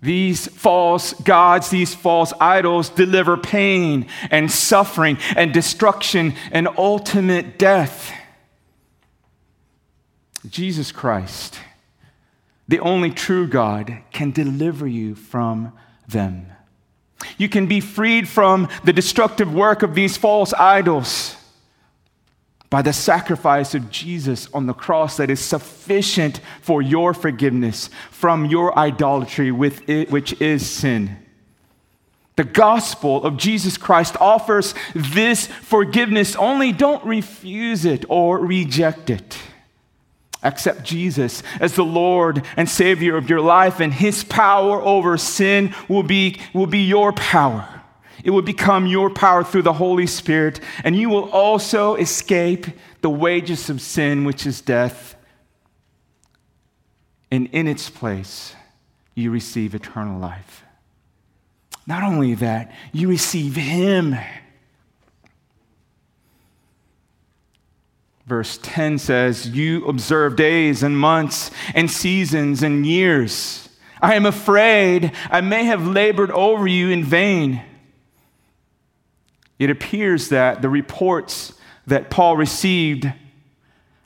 These 0.00 0.46
false 0.46 1.12
gods, 1.14 1.70
these 1.70 1.92
false 1.92 2.32
idols 2.40 2.88
deliver 2.88 3.36
pain 3.36 4.06
and 4.30 4.48
suffering 4.48 5.18
and 5.34 5.52
destruction 5.52 6.34
and 6.52 6.68
ultimate 6.78 7.58
death. 7.58 8.12
Jesus 10.48 10.92
Christ, 10.92 11.58
the 12.68 12.78
only 12.78 13.10
true 13.10 13.48
God, 13.48 13.98
can 14.12 14.30
deliver 14.30 14.86
you 14.86 15.16
from 15.16 15.72
them. 16.06 16.46
You 17.38 17.48
can 17.48 17.66
be 17.66 17.80
freed 17.80 18.28
from 18.28 18.68
the 18.84 18.92
destructive 18.92 19.52
work 19.52 19.82
of 19.82 19.96
these 19.96 20.16
false 20.16 20.54
idols 20.54 21.35
by 22.68 22.82
the 22.82 22.92
sacrifice 22.92 23.74
of 23.74 23.90
Jesus 23.90 24.48
on 24.52 24.66
the 24.66 24.74
cross 24.74 25.16
that 25.18 25.30
is 25.30 25.40
sufficient 25.40 26.40
for 26.60 26.82
your 26.82 27.14
forgiveness 27.14 27.90
from 28.10 28.46
your 28.46 28.76
idolatry, 28.78 29.52
which 29.52 30.40
is 30.40 30.68
sin. 30.68 31.16
The 32.36 32.44
gospel 32.44 33.24
of 33.24 33.38
Jesus 33.38 33.78
Christ 33.78 34.16
offers 34.20 34.74
this 34.94 35.46
forgiveness, 35.46 36.36
only 36.36 36.70
don't 36.72 37.04
refuse 37.04 37.84
it 37.84 38.04
or 38.08 38.38
reject 38.38 39.08
it. 39.08 39.38
Accept 40.42 40.84
Jesus 40.84 41.42
as 41.60 41.74
the 41.74 41.84
Lord 41.84 42.44
and 42.56 42.68
Savior 42.68 43.16
of 43.16 43.30
your 43.30 43.40
life, 43.40 43.80
and 43.80 43.92
His 43.92 44.22
power 44.22 44.82
over 44.82 45.16
sin 45.16 45.74
will 45.88 46.02
be, 46.02 46.38
will 46.52 46.66
be 46.66 46.80
your 46.80 47.12
power. 47.12 47.75
It 48.26 48.30
will 48.30 48.42
become 48.42 48.88
your 48.88 49.08
power 49.08 49.44
through 49.44 49.62
the 49.62 49.74
Holy 49.74 50.08
Spirit, 50.08 50.58
and 50.82 50.96
you 50.96 51.08
will 51.08 51.30
also 51.30 51.94
escape 51.94 52.66
the 53.00 53.08
wages 53.08 53.70
of 53.70 53.80
sin, 53.80 54.24
which 54.24 54.44
is 54.46 54.60
death. 54.60 55.14
And 57.30 57.48
in 57.52 57.68
its 57.68 57.88
place, 57.88 58.56
you 59.14 59.30
receive 59.30 59.76
eternal 59.76 60.18
life. 60.18 60.64
Not 61.86 62.02
only 62.02 62.34
that, 62.34 62.72
you 62.90 63.08
receive 63.08 63.54
Him. 63.54 64.16
Verse 68.26 68.58
10 68.60 68.98
says, 68.98 69.50
You 69.50 69.86
observe 69.86 70.34
days 70.34 70.82
and 70.82 70.98
months 70.98 71.52
and 71.76 71.88
seasons 71.88 72.64
and 72.64 72.84
years. 72.84 73.68
I 74.02 74.16
am 74.16 74.26
afraid 74.26 75.12
I 75.30 75.42
may 75.42 75.66
have 75.66 75.86
labored 75.86 76.32
over 76.32 76.66
you 76.66 76.90
in 76.90 77.04
vain. 77.04 77.62
It 79.58 79.70
appears 79.70 80.28
that 80.28 80.62
the 80.62 80.68
reports 80.68 81.54
that 81.86 82.10
Paul 82.10 82.36
received 82.36 83.10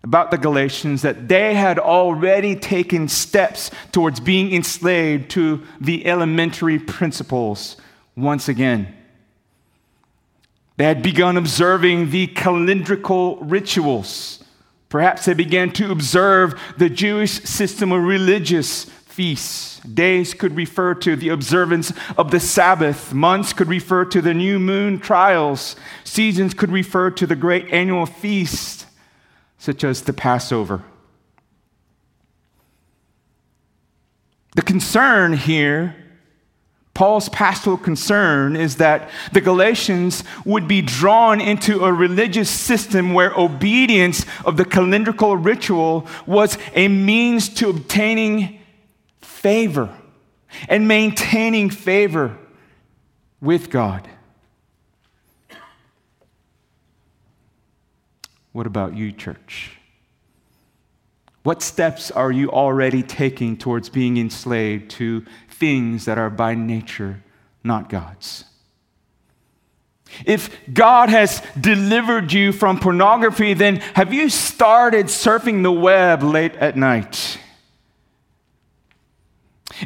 about 0.02 0.30
the 0.30 0.38
Galatians 0.38 1.02
that 1.02 1.28
they 1.28 1.54
had 1.54 1.78
already 1.78 2.56
taken 2.56 3.08
steps 3.08 3.70
towards 3.92 4.20
being 4.20 4.54
enslaved 4.54 5.30
to 5.32 5.62
the 5.80 6.06
elementary 6.06 6.78
principles 6.78 7.76
once 8.16 8.48
again. 8.48 8.94
They 10.76 10.84
had 10.84 11.02
begun 11.02 11.36
observing 11.36 12.10
the 12.10 12.28
calendrical 12.28 13.38
rituals. 13.42 14.42
Perhaps 14.88 15.26
they 15.26 15.34
began 15.34 15.70
to 15.72 15.92
observe 15.92 16.58
the 16.78 16.88
Jewish 16.88 17.42
system 17.42 17.92
of 17.92 18.02
religious 18.02 18.86
feasts. 19.10 19.80
Days 19.80 20.34
could 20.34 20.56
refer 20.56 20.94
to 20.94 21.16
the 21.16 21.28
observance 21.28 21.92
of 22.16 22.30
the 22.30 22.40
Sabbath. 22.40 23.12
Months 23.12 23.52
could 23.52 23.68
refer 23.68 24.04
to 24.06 24.22
the 24.22 24.34
new 24.34 24.58
moon 24.58 24.98
trials. 24.98 25.76
Seasons 26.04 26.54
could 26.54 26.70
refer 26.70 27.10
to 27.10 27.26
the 27.26 27.36
great 27.36 27.72
annual 27.72 28.06
feast, 28.06 28.86
such 29.58 29.84
as 29.84 30.02
the 30.02 30.12
Passover. 30.12 30.82
The 34.56 34.62
concern 34.62 35.34
here 35.34 35.96
Paul's 37.00 37.30
pastoral 37.30 37.78
concern 37.78 38.56
is 38.56 38.76
that 38.76 39.08
the 39.32 39.40
Galatians 39.40 40.22
would 40.44 40.68
be 40.68 40.82
drawn 40.82 41.40
into 41.40 41.84
a 41.84 41.90
religious 41.90 42.50
system 42.50 43.14
where 43.14 43.32
obedience 43.34 44.26
of 44.44 44.58
the 44.58 44.66
calendrical 44.66 45.42
ritual 45.42 46.06
was 46.26 46.58
a 46.74 46.88
means 46.88 47.48
to 47.54 47.70
obtaining 47.70 48.59
favor 49.40 49.88
and 50.68 50.86
maintaining 50.86 51.70
favor 51.70 52.36
with 53.40 53.70
God. 53.70 54.06
What 58.52 58.66
about 58.66 58.94
you, 58.94 59.12
church? 59.12 59.78
What 61.42 61.62
steps 61.62 62.10
are 62.10 62.30
you 62.30 62.50
already 62.50 63.02
taking 63.02 63.56
towards 63.56 63.88
being 63.88 64.18
enslaved 64.18 64.90
to 64.92 65.24
things 65.48 66.04
that 66.04 66.18
are 66.18 66.28
by 66.28 66.54
nature 66.54 67.22
not 67.64 67.88
God's? 67.88 68.44
If 70.26 70.50
God 70.74 71.08
has 71.08 71.40
delivered 71.58 72.30
you 72.32 72.52
from 72.52 72.78
pornography, 72.78 73.54
then 73.54 73.76
have 73.94 74.12
you 74.12 74.28
started 74.28 75.06
surfing 75.06 75.62
the 75.62 75.72
web 75.72 76.22
late 76.22 76.54
at 76.56 76.76
night? 76.76 77.39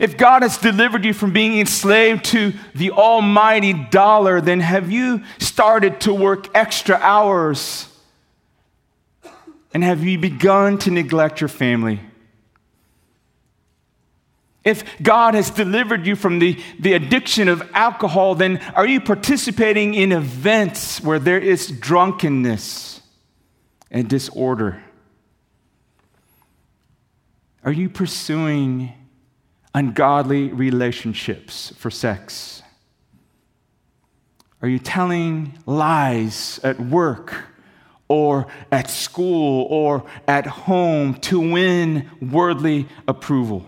If 0.01 0.17
God 0.17 0.43
has 0.43 0.59
delivered 0.59 1.05
you 1.05 1.13
from 1.13 1.33
being 1.33 1.59
enslaved 1.59 2.25
to 2.27 2.53
the 2.75 2.91
almighty 2.91 3.73
dollar, 3.73 4.41
then 4.41 4.61
have 4.61 4.91
you 4.91 5.23
started 5.39 6.01
to 6.03 6.15
work 6.15 6.49
extra 6.55 6.97
hours? 6.97 7.89
And 9.73 9.83
have 9.85 10.05
you 10.05 10.19
begun 10.19 10.79
to 10.79 10.91
neglect 10.91 11.41
your 11.41 11.49
family? 11.49 12.01
If 14.65 14.85
God 15.03 15.35
has 15.35 15.51
delivered 15.51 16.07
you 16.07 16.17
from 16.17 16.39
the, 16.39 16.59
the 16.81 16.95
addiction 16.95 17.49
of 17.49 17.69
alcohol, 17.75 18.35
then 18.35 18.59
are 18.75 18.87
you 18.87 19.01
participating 19.01 19.95
in 19.95 20.11
events 20.11 21.03
where 21.03 21.19
there 21.19 21.39
is 21.39 21.71
drunkenness 21.71 23.03
and 23.91 24.09
disorder? 24.09 24.83
Are 27.63 27.73
you 27.73 27.91
pursuing 27.91 28.93
ungodly 29.75 30.49
relationships 30.53 31.73
for 31.77 31.91
sex? 31.91 32.63
Are 34.63 34.69
you 34.69 34.79
telling 34.79 35.59
lies 35.67 36.59
at 36.63 36.81
work 36.81 37.35
or 38.09 38.47
at 38.73 38.89
school 38.89 39.67
or 39.69 40.05
at 40.27 40.47
home 40.47 41.15
to 41.15 41.39
win 41.39 42.09
worldly 42.23 42.89
approval? 43.07 43.67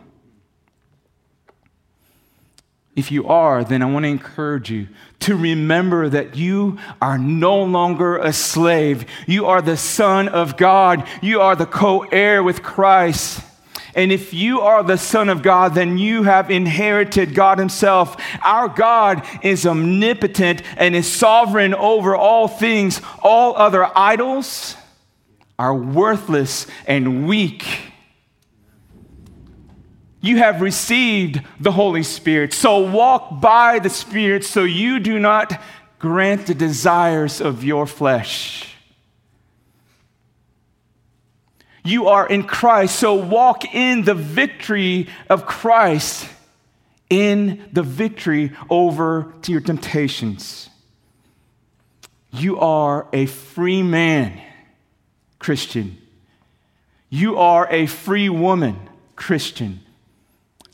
If 2.95 3.13
you 3.13 3.29
are, 3.29 3.63
then 3.63 3.83
I 3.83 3.87
want 3.87 4.05
to 4.05 4.09
encourage 4.09 4.71
you 4.71 4.89
to 5.21 5.37
remember 5.37 6.09
that 6.09 6.35
you 6.35 6.79
are 7.03 7.19
no 7.19 7.63
longer 7.63 8.17
a 8.17 8.33
slave. 8.33 9.05
You 9.27 9.45
are 9.45 9.61
the 9.61 9.77
Son 9.77 10.29
of 10.29 10.57
God. 10.57 11.07
You 11.21 11.43
are 11.43 11.55
the 11.55 11.67
co 11.67 12.05
heir 12.05 12.43
with 12.43 12.63
Christ. 12.63 13.43
And 13.97 14.13
if 14.13 14.35
you 14.35 14.61
are 14.61 14.83
the 14.83 14.99
Son 14.99 15.31
of 15.31 15.43
God, 15.43 15.75
then 15.75 15.97
you 15.97 16.25
have 16.25 16.51
inherited 16.51 17.35
God 17.35 17.59
Himself. 17.59 18.17
Our 18.43 18.69
God 18.69 19.27
is 19.43 19.67
omnipotent 19.67 20.63
and 20.77 20.95
is 20.95 21.11
sovereign 21.11 21.75
over 21.75 22.15
all 22.15 22.47
things. 22.47 23.01
All 23.23 23.57
other 23.57 23.91
idols 23.97 24.77
are 25.59 25.75
worthless 25.75 26.67
and 26.87 27.27
weak. 27.27 27.65
You 30.21 30.37
have 30.39 30.61
received 30.61 31.41
the 31.59 31.73
Holy 31.73 32.03
Spirit. 32.03 32.53
So 32.53 32.91
walk 32.91 33.41
by 33.41 33.79
the 33.79 33.89
Spirit 33.89 34.45
so 34.45 34.65
you 34.65 35.01
do 35.01 35.19
not 35.19 35.59
grant 35.99 36.47
the 36.47 36.55
desires 36.55 37.41
of 37.41 37.65
your 37.65 37.87
flesh. 37.87 38.76
You 41.87 42.09
are 42.09 42.27
in 42.27 42.43
Christ, 42.43 42.97
so 42.97 43.15
walk 43.15 43.65
in 43.73 44.03
the 44.03 44.15
victory 44.15 45.07
of 45.31 45.47
Christ, 45.47 46.29
in 47.09 47.69
the 47.73 47.85
victory 47.85 48.51
over 48.69 49.33
to 49.43 49.53
your 49.53 49.61
temptations. 49.61 50.69
You 52.33 52.59
are 52.59 53.07
a 53.13 53.27
free 53.27 53.85
man, 53.85 54.43
Christian. 55.39 55.99
You 57.09 57.39
are 57.39 57.69
a 57.71 57.87
free 57.87 58.29
woman, 58.29 58.91
Christian. 59.15 59.79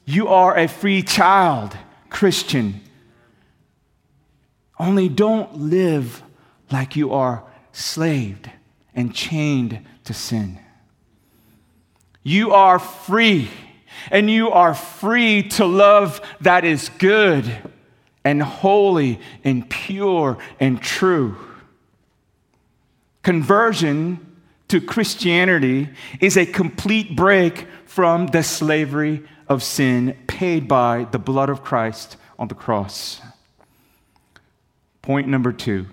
You 0.06 0.28
are 0.28 0.56
a 0.56 0.66
free 0.66 1.02
child, 1.02 1.76
Christian. 2.08 2.80
Only 4.78 5.10
don't 5.10 5.58
live 5.58 6.22
like 6.70 6.96
you 6.96 7.12
are 7.12 7.44
slaved 7.70 8.50
and 8.94 9.14
chained 9.14 9.86
to 10.04 10.14
sin. 10.14 10.58
You 12.22 12.52
are 12.52 12.78
free, 12.78 13.50
and 14.10 14.30
you 14.30 14.50
are 14.50 14.74
free 14.74 15.42
to 15.50 15.64
love 15.64 16.20
that 16.40 16.64
is 16.64 16.88
good 16.98 17.50
and 18.24 18.42
holy 18.42 19.20
and 19.42 19.68
pure 19.68 20.38
and 20.60 20.80
true. 20.80 21.36
Conversion 23.22 24.40
to 24.68 24.80
Christianity 24.80 25.90
is 26.20 26.36
a 26.36 26.46
complete 26.46 27.14
break 27.16 27.66
from 27.84 28.28
the 28.28 28.42
slavery 28.42 29.22
of 29.48 29.62
sin 29.62 30.16
paid 30.26 30.66
by 30.66 31.06
the 31.10 31.18
blood 31.18 31.50
of 31.50 31.62
Christ 31.62 32.16
on 32.38 32.48
the 32.48 32.54
cross. 32.54 33.20
Point 35.02 35.28
number 35.28 35.52
two 35.52 35.86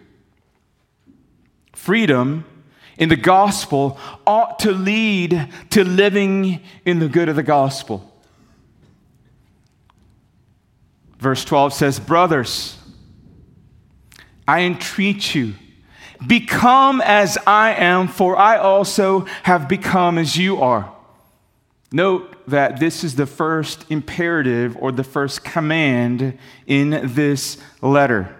freedom 1.73 2.45
in 2.99 3.09
the 3.09 3.15
gospel 3.15 3.97
ought 4.27 4.59
to 4.59 4.71
lead 4.71 5.47
to 5.71 5.83
living 5.83 6.61
in 6.85 6.99
the 6.99 7.07
good 7.07 7.29
of 7.29 7.35
the 7.37 7.43
gospel. 7.43 8.05
Verse 11.17 11.43
12 11.43 11.73
says, 11.73 11.99
Brothers, 11.99 12.77
I 14.47 14.61
entreat 14.61 15.33
you, 15.33 15.55
become 16.25 17.01
as 17.01 17.37
I 17.47 17.73
am, 17.73 18.07
for 18.09 18.37
I 18.37 18.57
also 18.57 19.25
have 19.43 19.67
become 19.67 20.17
as 20.17 20.35
you 20.35 20.61
are. 20.61 20.93
Note 21.91 22.35
that 22.47 22.79
this 22.79 23.03
is 23.03 23.15
the 23.15 23.25
first 23.25 23.85
imperative 23.89 24.75
or 24.79 24.91
the 24.91 25.03
first 25.03 25.43
command 25.43 26.37
in 26.67 27.13
this 27.13 27.57
letter. 27.81 28.35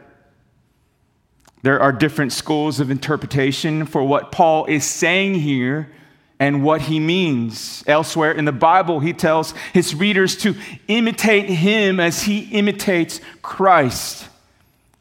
There 1.62 1.80
are 1.80 1.92
different 1.92 2.32
schools 2.32 2.80
of 2.80 2.90
interpretation 2.90 3.86
for 3.86 4.04
what 4.04 4.32
Paul 4.32 4.66
is 4.66 4.86
saying 4.86 5.36
here 5.36 5.90
and 6.40 6.64
what 6.64 6.82
he 6.82 7.00
means. 7.00 7.84
Elsewhere 7.86 8.32
in 8.32 8.46
the 8.46 8.54
Bible, 8.54 9.02
he 9.02 9.12
tells 9.12 9.54
his 9.74 9.94
readers 9.94 10.38
to 10.38 10.56
imitate 10.88 11.50
him 11.50 12.00
as 12.00 12.24
he 12.24 12.40
imitates 12.58 13.20
Christ. 13.42 14.28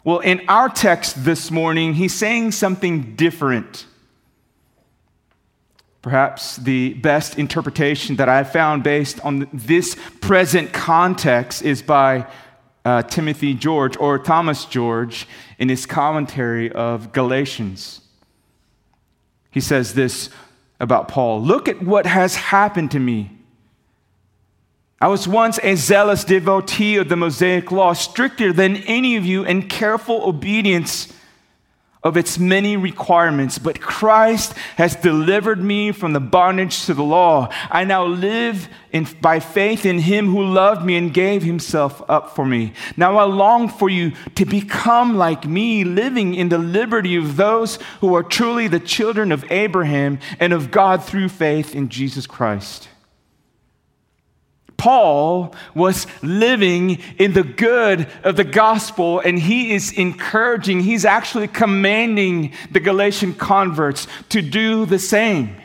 Well, 0.03 0.19
in 0.19 0.43
our 0.49 0.69
text 0.69 1.25
this 1.25 1.51
morning, 1.51 1.95
he's 1.95 2.15
saying 2.15 2.53
something 2.53 3.15
different. 3.15 3.87
Perhaps 6.03 6.57
the 6.57 6.95
best 6.95 7.39
interpretation 7.39 8.17
that 8.17 8.29
I've 8.29 8.51
found 8.51 8.83
based 8.83 9.21
on 9.25 9.49
this 9.53 9.97
present 10.21 10.73
context 10.73 11.63
is 11.63 11.83
by 11.83 12.27
uh, 12.89 13.03
Timothy 13.03 13.53
George 13.53 13.99
or 13.99 14.19
Thomas 14.19 14.65
George 14.65 15.29
in 15.59 15.69
his 15.69 15.85
commentary 15.85 16.73
of 16.73 17.13
Galatians. 17.13 18.01
He 19.51 19.61
says 19.61 19.93
this 19.93 20.31
about 20.81 21.07
Paul 21.07 21.43
Look 21.43 21.69
at 21.69 21.83
what 21.83 22.07
has 22.07 22.37
happened 22.37 22.91
to 22.93 22.99
me. 22.99 23.31
I 25.03 25.09
was 25.09 25.29
once 25.29 25.61
a 25.63 25.75
zealous 25.75 26.25
devotee 26.25 26.97
of 26.97 27.11
the 27.11 27.17
Mosaic 27.17 27.71
law, 27.71 27.93
stricter 27.93 28.55
than 28.55 28.79
any 28.79 29.17
of 29.17 29.27
you 29.27 29.45
in 29.45 29.69
careful 29.69 30.23
obedience 30.25 31.13
of 32.09 32.17
its 32.17 32.39
many 32.39 32.77
requirements, 32.77 33.59
but 33.59 33.81
Christ 33.81 34.55
has 34.77 34.97
delivered 34.97 35.63
me 35.63 35.93
from 35.93 36.15
the 36.15 36.21
bondage 36.21 36.87
to 36.87 36.95
the 36.95 37.03
law. 37.03 37.51
I 37.71 37.85
now 37.85 38.07
live 38.07 38.69
in, 38.93 39.07
by 39.21 39.41
faith 39.41 39.85
in 39.85 39.99
him 39.99 40.29
who 40.31 40.43
loved 40.43 40.85
me 40.85 40.97
and 40.97 41.13
gave 41.13 41.43
himself 41.43 42.03
up 42.09 42.35
for 42.35 42.47
me. 42.47 42.73
Now 42.97 43.19
I 43.19 43.25
long 43.25 43.69
for 43.69 43.91
you 43.91 44.13
to 44.37 44.47
become 44.47 45.17
like 45.17 45.47
me, 45.47 45.85
living 45.85 46.35
in 46.35 46.49
the 46.49 46.59
liberty 46.59 47.15
of 47.17 47.37
those 47.37 47.79
who 48.01 48.15
are 48.15 48.23
truly 48.23 48.69
the 48.69 48.81
children 48.81 49.31
of 49.31 49.45
Abraham 49.51 50.19
and 50.41 50.55
of 50.55 50.71
God 50.71 51.05
through 51.05 51.29
faith 51.29 51.75
in 51.75 51.91
Jesus 51.91 52.27
Christ. 52.27 52.89
Paul 54.79 55.55
was 55.75 56.07
living 56.23 57.01
in 57.19 57.35
the 57.35 57.43
good 57.43 58.09
of 58.23 58.37
the 58.37 58.45
gospel, 58.45 59.21
and 59.21 59.39
he 59.39 59.75
is 59.75 59.93
encouraging, 59.93 60.81
he's 60.81 61.05
actually 61.05 61.49
commanding 61.49 62.55
the 62.71 62.81
Galatian 62.81 63.35
converts 63.35 64.07
to 64.31 64.41
do 64.41 64.87
the 64.87 64.99
same. 64.99 65.57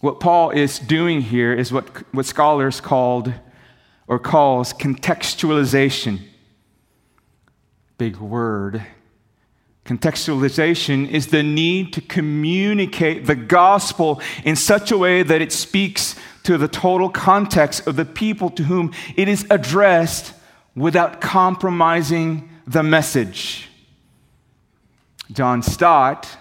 What 0.00 0.20
Paul 0.20 0.50
is 0.50 0.78
doing 0.78 1.22
here 1.22 1.52
is 1.52 1.72
what, 1.72 1.88
what 2.14 2.26
scholars 2.26 2.80
called 2.80 3.32
or 4.06 4.18
calls 4.18 4.72
contextualization. 4.72 6.20
Big 7.96 8.18
word. 8.18 8.86
Contextualization 9.88 11.08
is 11.08 11.28
the 11.28 11.42
need 11.42 11.94
to 11.94 12.02
communicate 12.02 13.24
the 13.24 13.34
gospel 13.34 14.20
in 14.44 14.54
such 14.54 14.90
a 14.90 14.98
way 14.98 15.22
that 15.22 15.40
it 15.40 15.50
speaks 15.50 16.14
to 16.42 16.58
the 16.58 16.68
total 16.68 17.08
context 17.08 17.86
of 17.86 17.96
the 17.96 18.04
people 18.04 18.50
to 18.50 18.64
whom 18.64 18.92
it 19.16 19.28
is 19.28 19.46
addressed 19.48 20.34
without 20.76 21.22
compromising 21.22 22.50
the 22.66 22.82
message. 22.82 23.70
John 25.32 25.62
Stott 25.62 26.36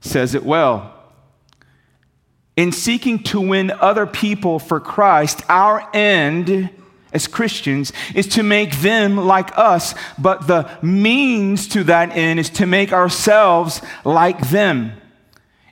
says 0.00 0.36
it 0.36 0.44
well. 0.44 0.94
In 2.56 2.70
seeking 2.70 3.20
to 3.24 3.40
win 3.40 3.72
other 3.72 4.06
people 4.06 4.60
for 4.60 4.78
Christ, 4.78 5.42
our 5.48 5.90
end 5.92 6.70
as 7.14 7.26
Christians 7.28 7.92
is 8.14 8.26
to 8.28 8.42
make 8.42 8.78
them 8.78 9.16
like 9.16 9.56
us, 9.56 9.94
but 10.18 10.46
the 10.46 10.68
means 10.82 11.68
to 11.68 11.84
that 11.84 12.14
end 12.16 12.40
is 12.40 12.50
to 12.50 12.66
make 12.66 12.92
ourselves 12.92 13.80
like 14.04 14.50
them. 14.50 14.92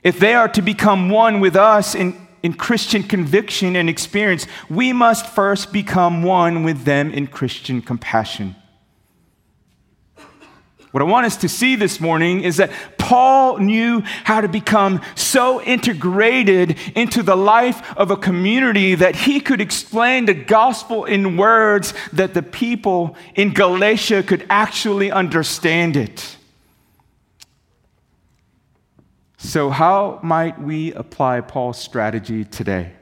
If 0.03 0.19
they 0.19 0.33
are 0.33 0.47
to 0.49 0.61
become 0.61 1.09
one 1.09 1.39
with 1.39 1.55
us 1.55 1.93
in, 1.95 2.27
in 2.41 2.53
Christian 2.53 3.03
conviction 3.03 3.75
and 3.75 3.89
experience, 3.89 4.47
we 4.69 4.93
must 4.93 5.27
first 5.27 5.71
become 5.71 6.23
one 6.23 6.63
with 6.63 6.83
them 6.85 7.11
in 7.11 7.27
Christian 7.27 7.81
compassion. 7.81 8.55
What 10.93 11.01
I 11.01 11.05
want 11.05 11.25
us 11.25 11.37
to 11.37 11.49
see 11.49 11.75
this 11.75 11.99
morning 11.99 12.41
is 12.41 12.57
that 12.57 12.69
Paul 12.99 13.57
knew 13.57 14.01
how 14.25 14.41
to 14.41 14.47
become 14.47 15.01
so 15.15 15.59
integrated 15.59 16.77
into 16.93 17.23
the 17.23 17.35
life 17.35 17.97
of 17.97 18.11
a 18.11 18.15
community 18.15 18.93
that 18.93 19.15
he 19.15 19.39
could 19.39 19.59
explain 19.59 20.25
the 20.25 20.35
gospel 20.35 21.05
in 21.05 21.35
words 21.35 21.95
that 22.13 22.35
the 22.35 22.43
people 22.43 23.17
in 23.33 23.55
Galatia 23.55 24.21
could 24.21 24.45
actually 24.51 25.11
understand 25.11 25.97
it. 25.97 26.37
So, 29.37 29.71
how 29.71 30.19
might 30.21 30.61
we 30.61 30.93
apply 30.93 31.41
Paul's 31.41 31.79
strategy 31.79 32.45
today? 32.45 32.93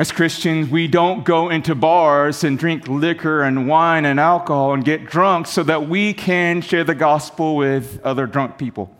As 0.00 0.12
Christians, 0.12 0.70
we 0.70 0.88
don't 0.88 1.26
go 1.26 1.50
into 1.50 1.74
bars 1.74 2.42
and 2.42 2.58
drink 2.58 2.88
liquor 2.88 3.42
and 3.42 3.68
wine 3.68 4.06
and 4.06 4.18
alcohol 4.18 4.72
and 4.72 4.82
get 4.82 5.04
drunk 5.04 5.46
so 5.46 5.62
that 5.64 5.90
we 5.90 6.14
can 6.14 6.62
share 6.62 6.84
the 6.84 6.94
gospel 6.94 7.54
with 7.54 8.00
other 8.02 8.26
drunk 8.26 8.56
people. 8.56 8.96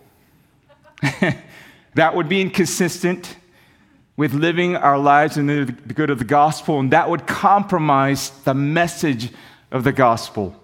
that 1.94 2.14
would 2.14 2.28
be 2.28 2.42
inconsistent 2.42 3.34
with 4.18 4.34
living 4.34 4.76
our 4.76 4.98
lives 4.98 5.38
in 5.38 5.46
the 5.46 5.64
good 5.72 6.10
of 6.10 6.18
the 6.18 6.24
gospel, 6.26 6.78
and 6.78 6.90
that 6.90 7.08
would 7.08 7.26
compromise 7.26 8.28
the 8.44 8.52
message 8.52 9.32
of 9.70 9.84
the 9.84 9.92
gospel. 9.92 10.54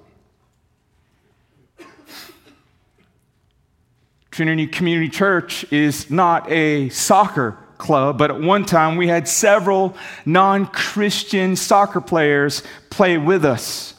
Trinity 4.30 4.66
Community 4.66 5.08
Church 5.08 5.64
is 5.72 6.10
not 6.10 6.52
a 6.52 6.90
soccer 6.90 7.56
club, 7.78 8.18
but 8.18 8.30
at 8.30 8.40
one 8.40 8.64
time 8.64 8.96
we 8.96 9.08
had 9.08 9.28
several 9.28 9.96
non 10.24 10.66
Christian 10.66 11.56
soccer 11.56 12.00
players 12.00 12.62
play 12.90 13.18
with 13.18 13.44
us. 13.44 13.94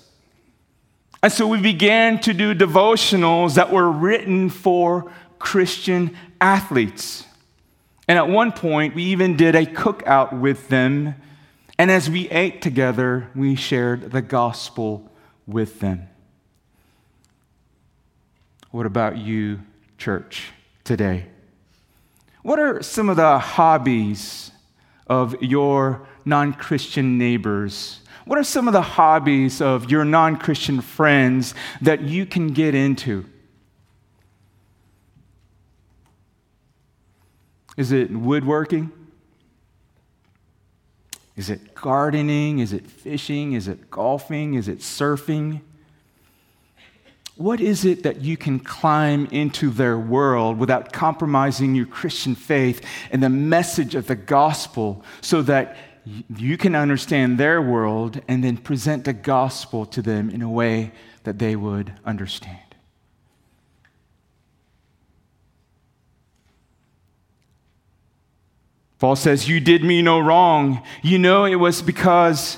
And 1.23 1.31
so 1.31 1.47
we 1.47 1.59
began 1.59 2.19
to 2.21 2.33
do 2.33 2.53
devotionals 2.53 3.55
that 3.55 3.71
were 3.71 3.91
written 3.91 4.49
for 4.49 5.11
Christian 5.39 6.15
athletes. 6.39 7.25
And 8.07 8.17
at 8.17 8.29
one 8.29 8.51
point, 8.51 8.95
we 8.95 9.03
even 9.03 9.35
did 9.35 9.55
a 9.55 9.65
cookout 9.65 10.39
with 10.39 10.69
them. 10.69 11.15
And 11.77 11.91
as 11.91 12.09
we 12.09 12.29
ate 12.29 12.61
together, 12.61 13.29
we 13.35 13.55
shared 13.55 14.11
the 14.11 14.21
gospel 14.21 15.11
with 15.45 15.79
them. 15.79 16.07
What 18.71 18.85
about 18.85 19.17
you, 19.17 19.61
church, 19.97 20.51
today? 20.83 21.25
What 22.47 22.59
are 22.59 22.81
some 22.81 23.09
of 23.09 23.17
the 23.17 23.39
hobbies 23.39 24.51
of 25.05 25.35
your 25.43 26.07
non 26.23 26.53
Christian 26.53 27.17
neighbors? 27.17 27.99
What 28.23 28.39
are 28.39 28.43
some 28.45 28.69
of 28.69 28.71
the 28.71 28.81
hobbies 28.81 29.59
of 29.59 29.91
your 29.91 30.05
non 30.05 30.37
Christian 30.37 30.79
friends 30.79 31.53
that 31.81 32.03
you 32.03 32.25
can 32.25 32.53
get 32.53 32.73
into? 32.73 33.25
Is 37.75 37.91
it 37.91 38.11
woodworking? 38.11 38.93
Is 41.35 41.49
it 41.49 41.75
gardening? 41.75 42.59
Is 42.59 42.71
it 42.71 42.87
fishing? 42.87 43.51
Is 43.51 43.67
it 43.67 43.91
golfing? 43.91 44.53
Is 44.53 44.69
it 44.69 44.79
surfing? 44.79 45.59
What 47.37 47.61
is 47.61 47.85
it 47.85 48.01
that 48.01 48.21
you 48.21 48.35
can 48.35 48.59
climb 48.59 49.27
into 49.27 49.69
their 49.69 49.97
world 49.97 50.57
without 50.57 50.91
compromising 50.91 51.75
your 51.75 51.85
Christian 51.85 52.33
faith 52.33 52.83
and 53.11 53.21
the 53.21 53.29
message 53.29 53.93
of 53.93 54.07
the 54.07 54.15
gospel 54.15 55.03
so 55.21 55.43
that 55.43 55.77
you 56.35 56.57
can 56.57 56.73
understand 56.73 57.37
their 57.37 57.61
world 57.61 58.21
and 58.27 58.43
then 58.43 58.57
present 58.57 59.05
the 59.05 59.13
gospel 59.13 59.85
to 59.85 60.01
them 60.01 60.31
in 60.31 60.41
a 60.41 60.49
way 60.49 60.91
that 61.25 61.37
they 61.37 61.55
would 61.55 61.93
understand? 62.03 62.57
Paul 68.99 69.15
says, 69.15 69.47
You 69.47 69.59
did 69.59 69.83
me 69.83 70.01
no 70.01 70.19
wrong. 70.19 70.81
You 71.03 71.19
know 71.19 71.45
it 71.45 71.55
was 71.55 71.83
because 71.83 72.57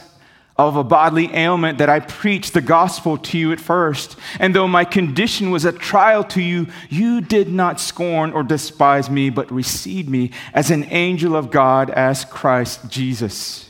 of 0.67 0.76
a 0.76 0.84
bodily 0.84 1.34
ailment 1.34 1.78
that 1.78 1.89
I 1.89 2.02
preached 2.02 2.54
the 2.54 2.62
gospel 2.62 3.17
to 3.17 3.38
you 3.38 3.54
at 3.54 3.62
first. 3.62 4.17
And 4.39 4.54
though 4.54 4.67
my 4.67 4.84
condition 4.84 5.52
was 5.52 5.63
a 5.63 5.72
trial 5.72 6.24
to 6.26 6.41
you, 6.41 6.67
you 6.89 7.22
did 7.22 7.48
not 7.48 7.80
scorn 7.80 8.34
or 8.34 8.43
despise 8.43 9.10
me, 9.10 9.30
but 9.30 9.50
received 9.52 10.10
me 10.10 10.32
as 10.54 10.69
an 10.69 10.84
angel 10.89 11.36
of 11.36 11.50
God, 11.50 11.89
as 11.89 12.26
Christ 12.26 12.89
Jesus. 12.89 13.65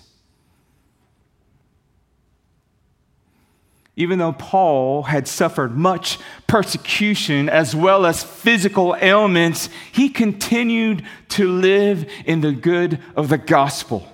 even 3.96 4.18
though 4.18 4.32
Paul 4.32 5.04
had 5.04 5.28
suffered 5.28 5.76
much 5.76 6.20
persecution 6.48 7.50
as 7.50 7.76
well 7.76 8.06
as 8.06 8.24
physical 8.24 8.96
ailments, 9.02 9.68
he 9.92 10.08
continued 10.08 11.04
to 11.28 11.52
live 11.52 12.10
in 12.24 12.40
the 12.40 12.54
good 12.54 13.00
of 13.18 13.28
the 13.28 13.38
gospel. 13.38 14.08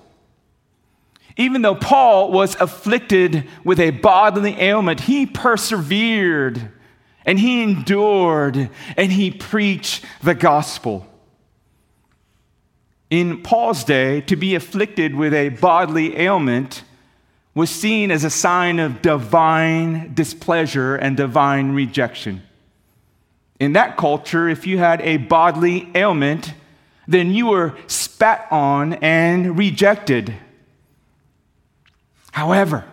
Even 1.36 1.62
though 1.62 1.74
Paul 1.74 2.32
was 2.32 2.56
afflicted 2.60 3.46
with 3.62 3.78
a 3.78 3.90
bodily 3.90 4.58
ailment, 4.60 5.00
he 5.00 5.26
persevered 5.26 6.70
and 7.26 7.38
he 7.38 7.62
endured 7.62 8.70
and 8.96 9.12
he 9.12 9.30
preached 9.30 10.04
the 10.22 10.34
gospel. 10.34 11.06
In 13.10 13.42
Paul's 13.42 13.84
day, 13.84 14.22
to 14.22 14.36
be 14.36 14.54
afflicted 14.54 15.14
with 15.14 15.34
a 15.34 15.50
bodily 15.50 16.16
ailment 16.16 16.82
was 17.54 17.70
seen 17.70 18.10
as 18.10 18.24
a 18.24 18.30
sign 18.30 18.78
of 18.78 19.00
divine 19.02 20.12
displeasure 20.14 20.96
and 20.96 21.16
divine 21.16 21.72
rejection. 21.72 22.42
In 23.58 23.72
that 23.74 23.96
culture, 23.96 24.48
if 24.48 24.66
you 24.66 24.78
had 24.78 25.00
a 25.02 25.16
bodily 25.16 25.90
ailment, 25.94 26.52
then 27.08 27.32
you 27.32 27.46
were 27.46 27.74
spat 27.86 28.46
on 28.50 28.94
and 28.94 29.56
rejected. 29.56 30.34
However, 32.36 32.84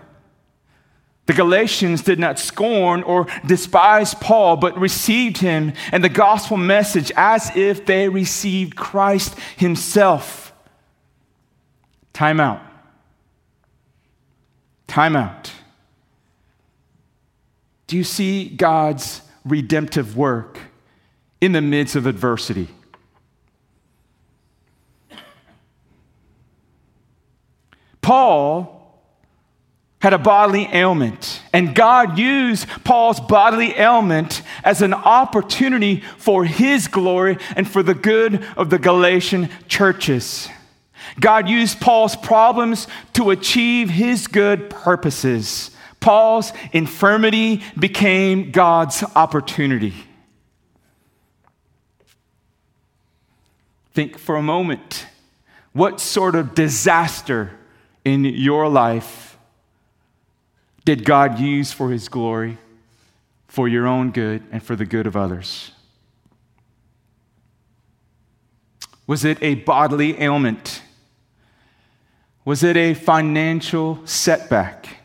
the 1.26 1.34
Galatians 1.34 2.02
did 2.02 2.18
not 2.18 2.40
scorn 2.40 3.04
or 3.04 3.28
despise 3.46 4.14
Paul, 4.14 4.56
but 4.56 4.80
received 4.80 5.40
him 5.40 5.74
and 5.92 6.02
the 6.02 6.08
gospel 6.08 6.56
message 6.56 7.12
as 7.18 7.52
if 7.54 7.86
they 7.86 8.08
received 8.08 8.78
Christ 8.78 9.38
himself. 9.58 10.54
Time 12.14 12.40
out. 12.40 12.62
Time 14.88 15.18
out. 15.18 15.52
Do 17.88 17.98
you 17.98 18.06
see 18.06 18.48
God's 18.48 19.24
redemptive 19.44 20.16
work 20.16 20.58
in 21.42 21.52
the 21.52 21.60
midst 21.60 21.98
of 21.98 22.08
adversity? 22.08 22.70
Paul 28.02 28.73
had 30.04 30.12
a 30.12 30.18
bodily 30.18 30.68
ailment, 30.74 31.42
and 31.54 31.74
God 31.74 32.20
used 32.20 32.68
Paul's 32.84 33.22
bodily 33.22 33.72
ailment 33.78 34.42
as 34.62 34.82
an 34.82 34.94
opportunity 34.94 36.04
for 36.18 36.44
his 36.44 36.90
glory 36.90 37.38
and 37.56 37.66
for 37.66 37.82
the 37.82 37.94
good 37.94 38.44
of 38.58 38.70
the 38.70 38.78
Galatian 38.78 39.50
churches. 39.70 40.50
God 41.22 41.48
used 41.48 41.80
Paul's 41.80 42.18
problems 42.18 42.86
to 43.14 43.30
achieve 43.30 43.90
his 43.90 44.28
good 44.28 44.70
purposes. 44.70 45.72
Paul's 46.02 46.52
infirmity 46.74 47.64
became 47.80 48.52
God's 48.52 49.06
opportunity. 49.16 49.94
Think 53.94 54.18
for 54.18 54.36
a 54.36 54.44
moment 54.44 55.06
what 55.72 56.02
sort 56.02 56.36
of 56.36 56.54
disaster 56.54 57.52
in 58.04 58.26
your 58.26 58.68
life 58.68 59.33
did 60.86 61.06
God 61.06 61.40
use 61.40 61.72
for 61.72 61.90
his 61.90 62.10
glory, 62.10 62.58
for 63.48 63.68
your 63.68 63.88
own 63.88 64.12
good, 64.12 64.44
and 64.52 64.62
for 64.62 64.76
the 64.76 64.86
good 64.86 65.08
of 65.08 65.16
others? 65.16 65.72
Was 69.06 69.26
it 69.26 69.38
a 69.42 69.56
bodily 69.56 70.20
ailment? 70.22 70.82
Was 72.46 72.64
it 72.64 72.76
a 72.76 72.94
financial 72.94 74.06
setback? 74.06 74.98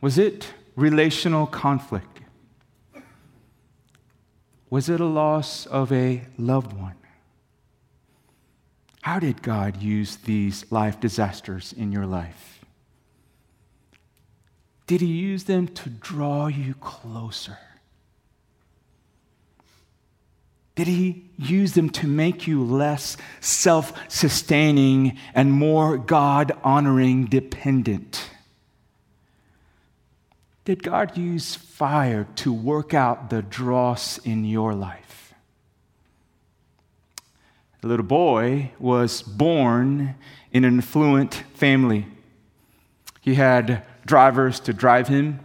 Was 0.00 0.18
it 0.18 0.52
relational 0.74 1.46
conflict? 1.46 2.20
Was 4.68 4.88
it 4.88 5.00
a 5.00 5.06
loss 5.06 5.66
of 5.66 5.92
a 5.92 6.22
loved 6.36 6.72
one? 6.72 6.96
How 9.02 9.18
did 9.18 9.40
God 9.42 9.80
use 9.80 10.16
these 10.16 10.70
life 10.72 10.98
disasters 10.98 11.72
in 11.72 11.92
your 11.92 12.06
life? 12.06 12.55
Did 14.86 15.00
He 15.00 15.06
use 15.06 15.44
them 15.44 15.68
to 15.68 15.90
draw 15.90 16.46
you 16.46 16.74
closer? 16.74 17.58
Did 20.76 20.88
he 20.88 21.24
use 21.38 21.72
them 21.72 21.88
to 21.90 22.06
make 22.06 22.46
you 22.46 22.62
less 22.62 23.16
self 23.40 23.94
sustaining 24.08 25.18
and 25.34 25.50
more 25.50 25.96
God 25.96 26.52
honoring 26.62 27.24
dependent? 27.24 28.30
Did 30.66 30.82
God 30.82 31.16
use 31.16 31.54
fire 31.54 32.26
to 32.36 32.52
work 32.52 32.92
out 32.92 33.30
the 33.30 33.40
dross 33.40 34.18
in 34.18 34.44
your 34.44 34.74
life? 34.74 35.32
The 37.80 37.88
little 37.88 38.04
boy 38.04 38.72
was 38.78 39.22
born 39.22 40.16
in 40.52 40.64
an 40.64 40.78
affluent 40.78 41.34
family. 41.54 42.06
He 43.22 43.36
had 43.36 43.82
drivers 44.06 44.60
to 44.60 44.72
drive 44.72 45.08
him, 45.08 45.40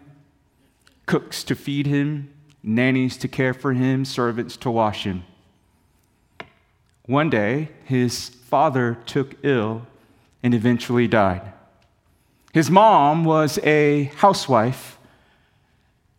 cooks 1.05 1.43
to 1.43 1.55
feed 1.55 1.87
him, 1.87 2.33
nannies 2.63 3.17
to 3.17 3.27
care 3.27 3.53
for 3.53 3.73
him, 3.73 4.05
servants 4.05 4.55
to 4.57 4.71
wash 4.71 5.03
him. 5.03 5.23
One 7.05 7.29
day, 7.29 7.69
his 7.83 8.29
father 8.29 8.97
took 9.05 9.35
ill 9.43 9.87
and 10.43 10.53
eventually 10.53 11.07
died. 11.07 11.51
His 12.53 12.69
mom 12.69 13.25
was 13.25 13.57
a 13.63 14.05
housewife 14.15 14.97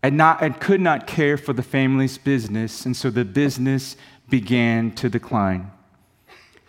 and, 0.02 0.16
not, 0.16 0.42
and 0.42 0.58
could 0.58 0.80
not 0.80 1.06
care 1.06 1.36
for 1.36 1.52
the 1.52 1.62
family's 1.62 2.18
business, 2.18 2.84
and 2.84 2.96
so 2.96 3.10
the 3.10 3.24
business 3.24 3.96
began 4.28 4.90
to 4.92 5.08
decline. 5.08 5.70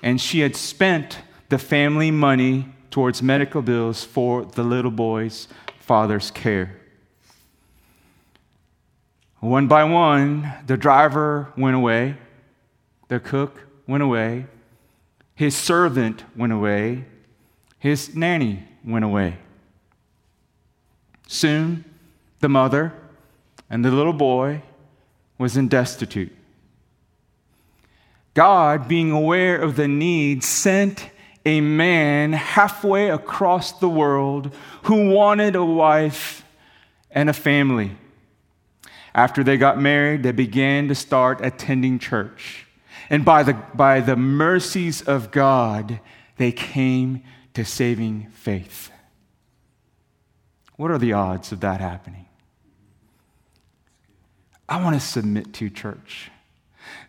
And 0.03 0.21
she 0.21 0.41
had 0.41 0.55
spent 0.55 1.19
the 1.49 1.57
family 1.57 2.11
money 2.11 2.72
towards 2.93 3.23
medical 3.23 3.63
bills 3.63 4.03
for 4.03 4.45
the 4.45 4.61
little 4.61 4.91
boy's 4.91 5.47
father's 5.79 6.29
care. 6.29 6.79
One 9.39 9.67
by 9.67 9.83
one, 9.83 10.53
the 10.67 10.77
driver 10.77 11.51
went 11.57 11.75
away, 11.75 12.17
the 13.07 13.19
cook 13.19 13.61
went 13.87 14.03
away, 14.03 14.45
his 15.33 15.57
servant 15.57 16.23
went 16.35 16.53
away, 16.53 17.05
his 17.79 18.15
nanny 18.15 18.63
went 18.85 19.05
away. 19.05 19.39
Soon, 21.27 21.83
the 22.41 22.49
mother 22.49 22.93
and 23.71 23.83
the 23.83 23.89
little 23.89 24.13
boy 24.13 24.61
was 25.39 25.57
in 25.57 25.67
destitute. 25.67 26.31
God, 28.35 28.87
being 28.87 29.09
aware 29.09 29.59
of 29.59 29.77
the 29.77 29.87
need, 29.87 30.43
sent 30.43 31.09
a 31.45 31.61
man 31.61 32.33
halfway 32.33 33.09
across 33.09 33.73
the 33.79 33.89
world 33.89 34.53
who 34.83 35.09
wanted 35.09 35.55
a 35.55 35.65
wife 35.65 36.45
and 37.11 37.29
a 37.29 37.33
family. 37.33 37.97
After 39.13 39.43
they 39.43 39.57
got 39.57 39.79
married, 39.79 40.23
they 40.23 40.31
began 40.31 40.87
to 40.87 40.95
start 40.95 41.39
attending 41.43 41.99
church. 41.99 42.65
And 43.09 43.23
by 43.23 43.43
the, 43.43 43.53
by 43.53 43.99
the 43.99 44.15
mercies 44.15 45.01
of 45.01 45.31
God, 45.31 45.99
they 46.37 46.51
came 46.51 47.23
to 47.53 47.63
saving 47.63 48.29
faith. 48.31 48.89
What 50.77 50.89
are 50.89 50.97
the 50.97 51.13
odds 51.13 51.51
of 51.51 51.59
that 51.59 51.79
happening? 51.79 52.25
I 54.67 54.81
want 54.81 54.95
to 54.95 54.99
submit 54.99 55.53
to 55.53 55.69
church. 55.69 56.31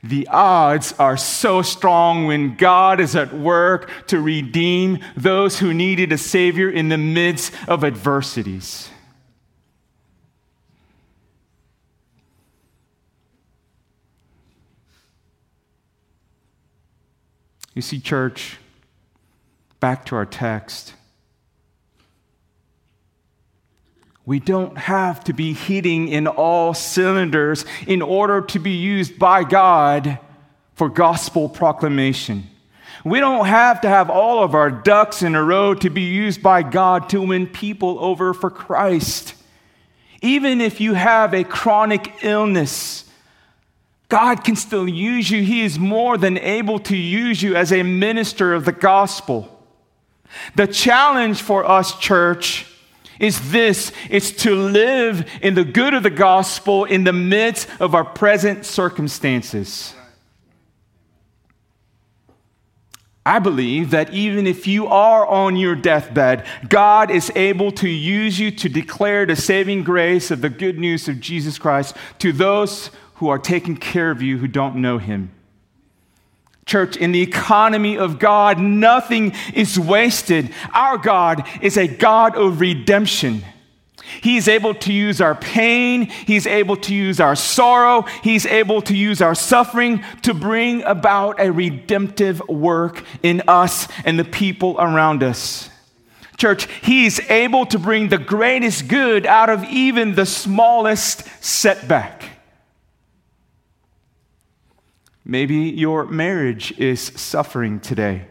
The 0.02 0.28
odds 0.28 0.92
are 0.98 1.16
so 1.16 1.62
strong 1.62 2.26
when 2.26 2.56
God 2.56 3.00
is 3.00 3.16
at 3.16 3.32
work 3.32 3.90
to 4.08 4.20
redeem 4.20 4.98
those 5.16 5.58
who 5.58 5.72
needed 5.72 6.12
a 6.12 6.18
Savior 6.18 6.68
in 6.68 6.90
the 6.90 6.98
midst 6.98 7.52
of 7.66 7.84
adversities. 7.84 8.90
You 17.74 17.82
see, 17.82 17.98
church, 17.98 18.58
back 19.80 20.04
to 20.06 20.16
our 20.16 20.26
text. 20.26 20.94
We 24.26 24.40
don't 24.40 24.78
have 24.78 25.22
to 25.24 25.32
be 25.32 25.52
hitting 25.52 26.08
in 26.08 26.26
all 26.26 26.72
cylinders 26.72 27.66
in 27.86 28.00
order 28.00 28.40
to 28.40 28.58
be 28.58 28.72
used 28.72 29.18
by 29.18 29.44
God 29.44 30.18
for 30.74 30.88
gospel 30.88 31.48
proclamation. 31.48 32.48
We 33.04 33.20
don't 33.20 33.46
have 33.46 33.82
to 33.82 33.88
have 33.88 34.08
all 34.08 34.42
of 34.42 34.54
our 34.54 34.70
ducks 34.70 35.22
in 35.22 35.34
a 35.34 35.42
row 35.42 35.74
to 35.74 35.90
be 35.90 36.02
used 36.02 36.42
by 36.42 36.62
God 36.62 37.10
to 37.10 37.20
win 37.20 37.46
people 37.46 37.98
over 38.00 38.32
for 38.32 38.48
Christ. 38.48 39.34
Even 40.22 40.62
if 40.62 40.80
you 40.80 40.94
have 40.94 41.34
a 41.34 41.44
chronic 41.44 42.24
illness, 42.24 43.04
God 44.08 44.42
can 44.42 44.56
still 44.56 44.88
use 44.88 45.30
you. 45.30 45.42
He 45.42 45.62
is 45.62 45.78
more 45.78 46.16
than 46.16 46.38
able 46.38 46.78
to 46.80 46.96
use 46.96 47.42
you 47.42 47.56
as 47.56 47.72
a 47.72 47.82
minister 47.82 48.54
of 48.54 48.64
the 48.64 48.72
gospel. 48.72 49.50
The 50.56 50.66
challenge 50.66 51.42
for 51.42 51.68
us, 51.68 51.98
church, 51.98 52.66
is 53.18 53.50
this 53.50 53.92
it's 54.10 54.30
to 54.30 54.54
live 54.54 55.28
in 55.42 55.54
the 55.54 55.64
good 55.64 55.94
of 55.94 56.02
the 56.02 56.10
gospel 56.10 56.84
in 56.84 57.04
the 57.04 57.12
midst 57.12 57.68
of 57.80 57.94
our 57.94 58.04
present 58.04 58.64
circumstances. 58.64 59.94
I 63.26 63.38
believe 63.38 63.90
that 63.90 64.12
even 64.12 64.46
if 64.46 64.66
you 64.66 64.86
are 64.86 65.26
on 65.26 65.56
your 65.56 65.74
deathbed, 65.74 66.44
God 66.68 67.10
is 67.10 67.32
able 67.34 67.72
to 67.72 67.88
use 67.88 68.38
you 68.38 68.50
to 68.50 68.68
declare 68.68 69.24
the 69.24 69.34
saving 69.34 69.82
grace 69.82 70.30
of 70.30 70.42
the 70.42 70.50
good 70.50 70.78
news 70.78 71.08
of 71.08 71.20
Jesus 71.20 71.58
Christ 71.58 71.96
to 72.18 72.32
those 72.32 72.90
who 73.14 73.28
are 73.28 73.38
taking 73.38 73.76
care 73.76 74.10
of 74.10 74.20
you 74.20 74.36
who 74.38 74.48
don't 74.48 74.76
know 74.76 74.98
Him. 74.98 75.33
Church, 76.66 76.96
in 76.96 77.12
the 77.12 77.20
economy 77.20 77.98
of 77.98 78.18
God, 78.18 78.58
nothing 78.58 79.34
is 79.52 79.78
wasted. 79.78 80.50
Our 80.72 80.96
God 80.96 81.46
is 81.60 81.76
a 81.76 81.86
God 81.86 82.36
of 82.36 82.60
redemption. 82.60 83.44
He's 84.22 84.48
able 84.48 84.74
to 84.74 84.92
use 84.92 85.20
our 85.20 85.34
pain. 85.34 86.06
He's 86.06 86.46
able 86.46 86.76
to 86.76 86.94
use 86.94 87.20
our 87.20 87.36
sorrow. 87.36 88.02
He's 88.22 88.46
able 88.46 88.82
to 88.82 88.96
use 88.96 89.20
our 89.20 89.34
suffering 89.34 90.04
to 90.22 90.34
bring 90.34 90.82
about 90.82 91.40
a 91.40 91.50
redemptive 91.50 92.40
work 92.48 93.04
in 93.22 93.42
us 93.48 93.88
and 94.04 94.18
the 94.18 94.24
people 94.24 94.76
around 94.78 95.22
us. 95.22 95.70
Church, 96.36 96.66
He's 96.82 97.20
able 97.30 97.66
to 97.66 97.78
bring 97.78 98.08
the 98.08 98.18
greatest 98.18 98.88
good 98.88 99.26
out 99.26 99.50
of 99.50 99.64
even 99.64 100.14
the 100.14 100.26
smallest 100.26 101.24
setback. 101.42 102.33
Maybe 105.24 105.56
your 105.56 106.04
marriage 106.06 106.72
is 106.78 107.00
suffering 107.00 107.80
today. 107.80 108.26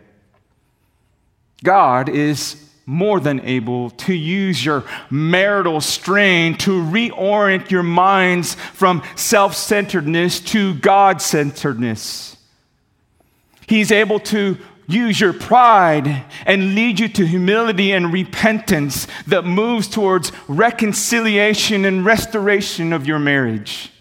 God 1.64 2.10
is 2.10 2.64
more 2.86 3.20
than 3.20 3.40
able 3.42 3.90
to 3.92 4.14
use 4.14 4.64
your 4.64 4.84
marital 5.10 5.80
strain 5.80 6.58
to 6.58 6.72
reorient 6.72 7.72
your 7.72 7.84
minds 7.84 8.56
from 8.56 9.02
self 9.16 9.56
centeredness 9.56 10.42
to 10.42 10.76
God 10.76 11.22
centeredness. 11.22 12.36
He's 13.68 13.92
able 13.92 14.20
to 14.20 14.58
use 14.88 15.20
your 15.22 15.32
pride 15.32 16.26
and 16.46 16.76
lead 16.76 17.00
you 17.00 17.08
to 17.08 17.26
humility 17.26 17.94
and 17.94 18.12
repentance 18.12 19.08
that 19.28 19.46
moves 19.46 19.88
towards 19.88 20.34
reconciliation 20.50 21.86
and 21.86 22.04
restoration 22.04 22.92
of 22.92 23.08
your 23.08 23.20
marriage. 23.20 23.93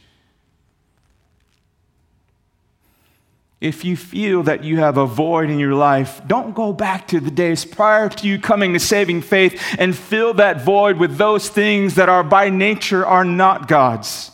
If 3.62 3.84
you 3.84 3.96
feel 3.96 4.42
that 4.42 4.64
you 4.64 4.78
have 4.78 4.96
a 4.96 5.06
void 5.06 5.48
in 5.48 5.56
your 5.60 5.74
life, 5.74 6.20
don't 6.26 6.52
go 6.52 6.72
back 6.72 7.06
to 7.06 7.20
the 7.20 7.30
days 7.30 7.64
prior 7.64 8.08
to 8.08 8.26
you 8.26 8.40
coming 8.40 8.72
to 8.72 8.80
saving 8.80 9.22
faith 9.22 9.62
and 9.78 9.96
fill 9.96 10.34
that 10.34 10.64
void 10.64 10.98
with 10.98 11.16
those 11.16 11.48
things 11.48 11.94
that 11.94 12.08
are 12.08 12.24
by 12.24 12.50
nature 12.50 13.06
are 13.06 13.24
not 13.24 13.68
God's. 13.68 14.32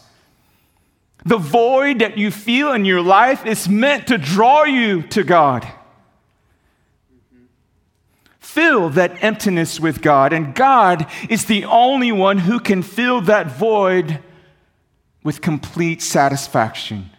The 1.27 1.37
void 1.37 1.99
that 1.99 2.17
you 2.17 2.31
feel 2.31 2.73
in 2.73 2.87
your 2.87 3.03
life 3.03 3.45
is 3.45 3.69
meant 3.69 4.07
to 4.07 4.17
draw 4.17 4.65
you 4.65 5.03
to 5.09 5.23
God. 5.23 5.71
Fill 8.41 8.89
that 8.91 9.23
emptiness 9.23 9.79
with 9.79 10.01
God, 10.01 10.33
and 10.33 10.55
God 10.55 11.07
is 11.29 11.45
the 11.45 11.67
only 11.67 12.13
one 12.13 12.39
who 12.39 12.59
can 12.59 12.83
fill 12.83 13.21
that 13.23 13.59
void 13.59 14.21
with 15.23 15.43
complete 15.43 16.01
satisfaction. 16.01 17.11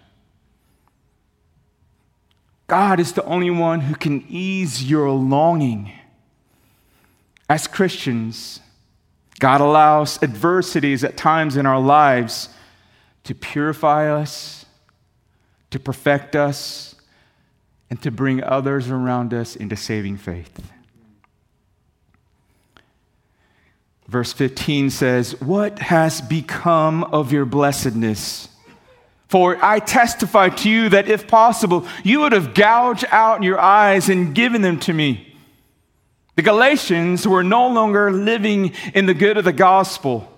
God 2.69 2.99
is 2.99 3.13
the 3.13 3.25
only 3.25 3.49
one 3.49 3.81
who 3.81 3.95
can 3.95 4.23
ease 4.29 4.83
your 4.83 5.09
longing. 5.09 5.91
As 7.49 7.67
Christians, 7.67 8.59
God 9.39 9.59
allows 9.59 10.21
adversities 10.21 11.03
at 11.03 11.17
times 11.17 11.57
in 11.57 11.65
our 11.65 11.79
lives 11.79 12.49
to 13.23 13.33
purify 13.33 14.11
us, 14.11 14.67
to 15.71 15.79
perfect 15.79 16.35
us, 16.35 16.95
and 17.89 17.99
to 18.03 18.11
bring 18.11 18.43
others 18.43 18.89
around 18.89 19.33
us 19.33 19.55
into 19.55 19.75
saving 19.75 20.17
faith. 20.17 20.71
Verse 24.07 24.31
15 24.31 24.91
says, 24.91 25.39
What 25.41 25.79
has 25.79 26.21
become 26.21 27.03
of 27.05 27.31
your 27.31 27.45
blessedness? 27.45 28.48
For 29.29 29.63
I 29.63 29.79
testify 29.79 30.49
to 30.49 30.69
you 30.69 30.89
that 30.89 31.07
if 31.07 31.27
possible, 31.27 31.87
you 32.03 32.21
would 32.21 32.31
have 32.31 32.55
gouged 32.55 33.05
out 33.11 33.43
your 33.43 33.59
eyes 33.59 34.09
and 34.09 34.33
given 34.33 34.63
them 34.63 34.79
to 34.81 34.93
me. 34.93 35.35
The 36.35 36.41
Galatians 36.41 37.27
were 37.27 37.43
no 37.43 37.67
longer 37.67 38.11
living 38.11 38.73
in 38.93 39.05
the 39.05 39.13
good 39.13 39.37
of 39.37 39.45
the 39.45 39.53
gospel. 39.53 40.31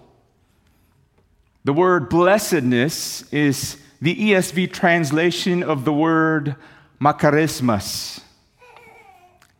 The 1.64 1.74
word 1.74 2.10
blessedness 2.10 3.32
is 3.32 3.78
the 4.02 4.16
ESV 4.16 4.74
translation 4.74 5.64
of 5.64 5.86
the 5.86 5.94
word 5.94 6.56
makarismos. 7.00 8.20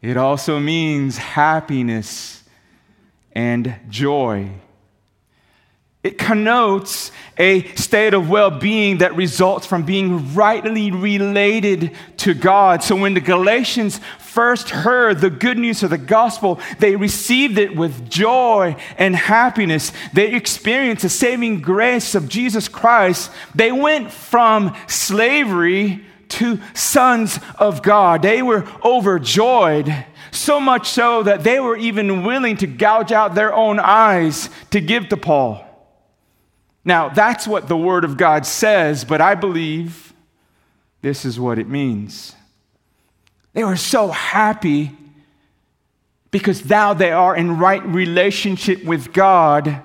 It 0.02 0.18
also 0.18 0.60
means 0.60 1.18
happiness 1.18 2.44
and 3.32 3.76
joy. 3.88 4.50
It 6.04 6.18
connotes 6.18 7.12
a 7.38 7.64
state 7.76 8.16
of 8.16 8.28
well 8.28 8.50
being 8.50 9.00
that 9.00 9.16
results 9.16 9.68
from 9.68 9.84
being 9.84 10.34
rightly 10.34 10.90
related 10.90 11.96
to 12.18 12.34
God. 12.34 12.84
So 12.84 12.96
when 12.96 13.14
the 13.14 13.22
Galatians 13.22 14.00
first 14.18 14.72
heard 14.72 15.20
the 15.20 15.30
good 15.30 15.60
news 15.60 15.84
of 15.84 15.92
the 15.92 16.00
gospel, 16.00 16.60
they 16.80 16.96
received 16.96 17.60
it 17.60 17.76
with 17.76 18.10
joy 18.10 18.76
and 18.98 19.16
happiness. 19.16 19.92
They 20.14 20.34
experienced 20.34 21.04
the 21.04 21.10
saving 21.10 21.62
grace 21.62 22.16
of 22.16 22.28
Jesus 22.28 22.68
Christ. 22.68 23.30
They 23.54 23.72
went 23.72 24.12
from 24.12 24.76
slavery 24.88 26.04
to 26.30 26.60
sons 26.74 27.40
of 27.60 27.84
God. 27.84 28.24
They 28.24 28.42
were 28.42 28.66
overjoyed. 28.84 30.06
So 30.32 30.60
much 30.60 30.90
so 30.90 31.24
that 31.24 31.44
they 31.44 31.60
were 31.60 31.76
even 31.76 32.24
willing 32.24 32.58
to 32.58 32.68
gouge 32.68 33.12
out 33.12 33.36
their 33.36 33.54
own 33.54 33.80
eyes 33.80 34.50
to 34.72 34.82
give 34.82 35.10
to 35.10 35.18
Paul. 35.18 35.68
Now, 36.84 37.10
that's 37.10 37.48
what 37.48 37.68
the 37.68 37.78
Word 37.78 38.04
of 38.04 38.18
God 38.18 38.46
says, 38.46 39.04
but 39.06 39.22
I 39.22 39.36
believe 39.36 40.14
this 41.02 41.26
is 41.26 41.40
what 41.40 41.60
it 41.60 41.68
means. 41.68 42.36
They 43.54 43.64
were 43.64 43.78
so 43.78 44.08
happy 44.08 44.92
because 46.32 46.68
now 46.68 46.94
they 46.94 47.12
are 47.12 47.36
in 47.36 47.60
right 47.60 47.86
relationship 47.86 48.84
with 48.84 49.14
God 49.14 49.82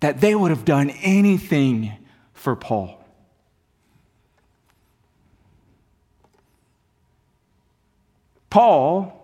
that 0.00 0.20
they 0.20 0.34
would 0.34 0.50
have 0.50 0.64
done 0.64 0.90
anything 0.90 1.92
for 2.32 2.54
Paul. 2.54 2.96
Paul 8.50 9.19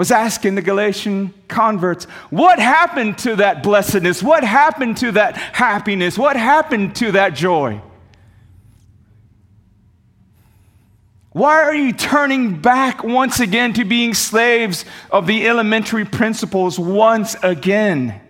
was 0.00 0.10
asking 0.10 0.54
the 0.54 0.62
Galatian 0.62 1.34
converts, 1.46 2.06
What 2.30 2.58
happened 2.58 3.18
to 3.18 3.36
that 3.36 3.62
blessedness? 3.62 4.22
What 4.22 4.42
happened 4.42 4.96
to 4.96 5.12
that 5.12 5.36
happiness? 5.36 6.16
What 6.16 6.36
happened 6.36 6.96
to 6.96 7.12
that 7.12 7.34
joy? 7.34 7.82
Why 11.32 11.62
are 11.64 11.74
you 11.74 11.92
turning 11.92 12.62
back 12.62 13.04
once 13.04 13.40
again 13.40 13.74
to 13.74 13.84
being 13.84 14.14
slaves 14.14 14.86
of 15.10 15.26
the 15.26 15.46
elementary 15.46 16.06
principles 16.06 16.78
once 16.78 17.36
again? 17.42 18.22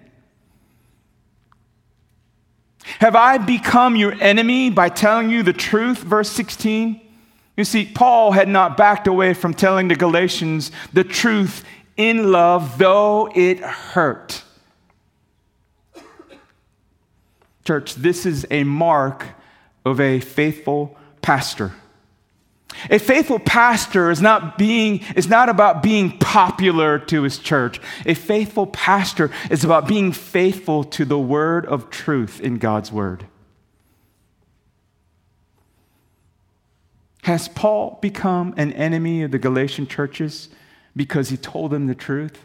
Have 2.98 3.14
I 3.14 3.38
become 3.38 3.94
your 3.94 4.20
enemy 4.20 4.70
by 4.70 4.88
telling 4.88 5.30
you 5.30 5.44
the 5.44 5.52
truth? 5.52 5.98
Verse 5.98 6.30
16. 6.30 7.00
You 7.60 7.64
see, 7.64 7.84
Paul 7.84 8.32
had 8.32 8.48
not 8.48 8.78
backed 8.78 9.06
away 9.06 9.34
from 9.34 9.52
telling 9.52 9.88
the 9.88 9.94
Galatians 9.94 10.72
the 10.94 11.04
truth 11.04 11.62
in 11.98 12.32
love, 12.32 12.78
though 12.78 13.30
it 13.34 13.60
hurt. 13.60 14.42
Church, 17.66 17.96
this 17.96 18.24
is 18.24 18.46
a 18.50 18.64
mark 18.64 19.26
of 19.84 20.00
a 20.00 20.20
faithful 20.20 20.96
pastor. 21.20 21.72
A 22.88 22.98
faithful 22.98 23.38
pastor 23.38 24.10
is 24.10 24.22
not 24.22 24.56
being 24.56 25.04
is 25.14 25.28
not 25.28 25.50
about 25.50 25.82
being 25.82 26.16
popular 26.16 26.98
to 26.98 27.24
his 27.24 27.38
church. 27.38 27.78
A 28.06 28.14
faithful 28.14 28.68
pastor 28.68 29.30
is 29.50 29.64
about 29.64 29.86
being 29.86 30.12
faithful 30.12 30.82
to 30.84 31.04
the 31.04 31.18
word 31.18 31.66
of 31.66 31.90
truth 31.90 32.40
in 32.40 32.56
God's 32.56 32.90
word. 32.90 33.26
Has 37.22 37.48
Paul 37.48 37.98
become 38.00 38.54
an 38.56 38.72
enemy 38.72 39.22
of 39.22 39.30
the 39.30 39.38
Galatian 39.38 39.86
churches 39.86 40.48
because 40.96 41.28
he 41.28 41.36
told 41.36 41.70
them 41.70 41.86
the 41.86 41.94
truth? 41.94 42.38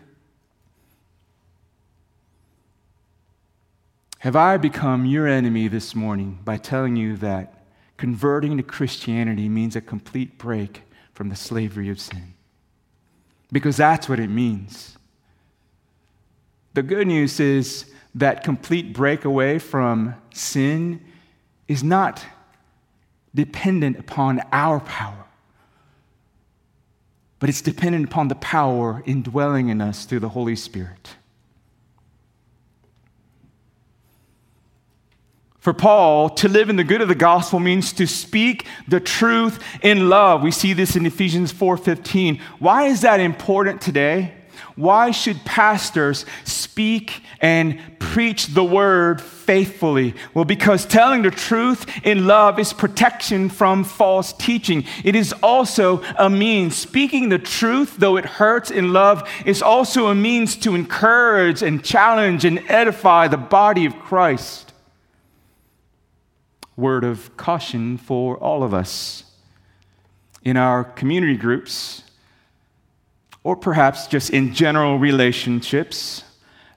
Have 4.19 4.35
I 4.35 4.57
become 4.57 5.05
your 5.05 5.27
enemy 5.27 5.67
this 5.67 5.95
morning 5.95 6.39
by 6.43 6.57
telling 6.57 6.95
you 6.95 7.15
that 7.17 7.63
converting 7.95 8.57
to 8.57 8.63
Christianity 8.63 9.47
means 9.47 9.75
a 9.75 9.81
complete 9.81 10.37
break 10.37 10.81
from 11.13 11.29
the 11.29 11.35
slavery 11.35 11.89
of 11.89 11.99
sin? 11.99 12.33
Because 13.51 13.77
that's 13.77 14.09
what 14.09 14.19
it 14.19 14.29
means. 14.29 14.97
The 16.73 16.83
good 16.83 17.07
news 17.07 17.39
is 17.39 17.85
that 18.15 18.43
complete 18.43 18.93
breakaway 18.93 19.59
from 19.59 20.15
sin 20.33 21.01
is 21.67 21.83
not 21.83 22.25
dependent 23.35 23.99
upon 23.99 24.41
our 24.51 24.79
power, 24.79 25.25
but 27.39 27.49
it's 27.49 27.61
dependent 27.61 28.05
upon 28.05 28.29
the 28.29 28.35
power 28.35 29.03
indwelling 29.05 29.69
in 29.69 29.81
us 29.81 30.05
through 30.05 30.21
the 30.21 30.29
Holy 30.29 30.55
Spirit. 30.55 31.15
For 35.59 35.73
Paul, 35.73 36.29
to 36.29 36.47
live 36.47 36.69
in 36.69 36.75
the 36.75 36.83
good 36.83 37.01
of 37.01 37.07
the 37.07 37.15
gospel 37.15 37.59
means 37.59 37.91
to 37.93 38.05
speak 38.05 38.67
the 38.87 38.99
truth 38.99 39.63
in 39.81 40.09
love. 40.09 40.43
We 40.43 40.51
see 40.51 40.73
this 40.73 40.95
in 40.95 41.07
Ephesians 41.07 41.51
4:15. 41.51 42.39
Why 42.59 42.83
is 42.83 43.01
that 43.01 43.19
important 43.19 43.81
today? 43.81 44.33
Why 44.75 45.11
should 45.11 45.45
pastors 45.45 46.25
speak 46.43 47.21
and 47.39 47.79
preach 47.99 48.47
the 48.47 48.63
word 48.63 49.21
faithfully? 49.21 50.15
Well, 50.33 50.45
because 50.45 50.85
telling 50.85 51.21
the 51.21 51.31
truth 51.31 51.85
in 52.03 52.27
love 52.27 52.59
is 52.59 52.73
protection 52.73 53.49
from 53.49 53.83
false 53.83 54.33
teaching. 54.33 54.83
It 55.03 55.15
is 55.15 55.33
also 55.41 56.03
a 56.17 56.29
means. 56.29 56.75
Speaking 56.75 57.29
the 57.29 57.39
truth, 57.39 57.97
though 57.97 58.17
it 58.17 58.25
hurts 58.25 58.69
in 58.69 58.91
love, 58.91 59.29
is 59.45 59.61
also 59.61 60.07
a 60.07 60.15
means 60.15 60.55
to 60.57 60.75
encourage 60.75 61.61
and 61.61 61.83
challenge 61.83 62.43
and 62.43 62.59
edify 62.69 63.27
the 63.27 63.37
body 63.37 63.85
of 63.85 63.97
Christ 63.99 64.65
word 66.77 67.03
of 67.03 67.35
caution 67.37 67.97
for 67.97 68.37
all 68.37 68.63
of 68.63 68.73
us 68.73 69.23
in 70.43 70.57
our 70.57 70.83
community 70.83 71.37
groups, 71.37 72.03
or 73.45 73.55
perhaps 73.55 74.07
just 74.07 74.31
in 74.31 74.55
general 74.55 74.97
relationships. 74.97 76.23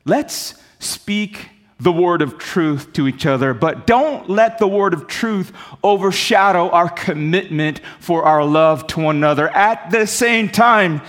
Let's 0.05 0.55
speak 0.79 1.49
the 1.81 1.91
word 1.91 2.21
of 2.21 2.37
truth 2.37 2.93
to 2.93 3.09
each 3.09 3.25
other, 3.25 3.55
but 3.55 3.87
don't 3.87 4.29
let 4.29 4.59
the 4.59 4.69
word 4.69 4.93
of 4.93 5.07
truth 5.07 5.51
overshadow 5.83 6.69
our 6.69 6.91
commitment 6.91 7.81
for 8.01 8.25
our 8.25 8.45
love 8.45 8.87
to 8.89 9.01
one 9.01 9.17
another. 9.17 9.49
At 9.49 9.91
the 9.91 10.07
same 10.07 10.51
time, 10.51 11.01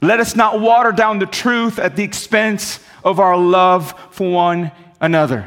let 0.00 0.18
us 0.18 0.34
not 0.34 0.60
water 0.60 0.92
down 0.92 1.18
the 1.18 1.26
truth 1.26 1.78
at 1.78 1.94
the 1.94 2.04
expense 2.04 2.80
of 3.04 3.20
our 3.20 3.36
love 3.36 3.94
for 4.12 4.32
one 4.32 4.72
another. 4.98 5.46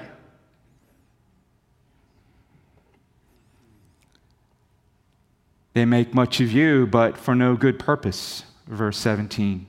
They 5.74 5.86
make 5.86 6.14
much 6.14 6.40
of 6.40 6.52
you, 6.52 6.86
but 6.86 7.18
for 7.18 7.34
no 7.34 7.56
good 7.56 7.80
purpose. 7.80 8.44
Verse 8.68 8.98
17. 8.98 9.68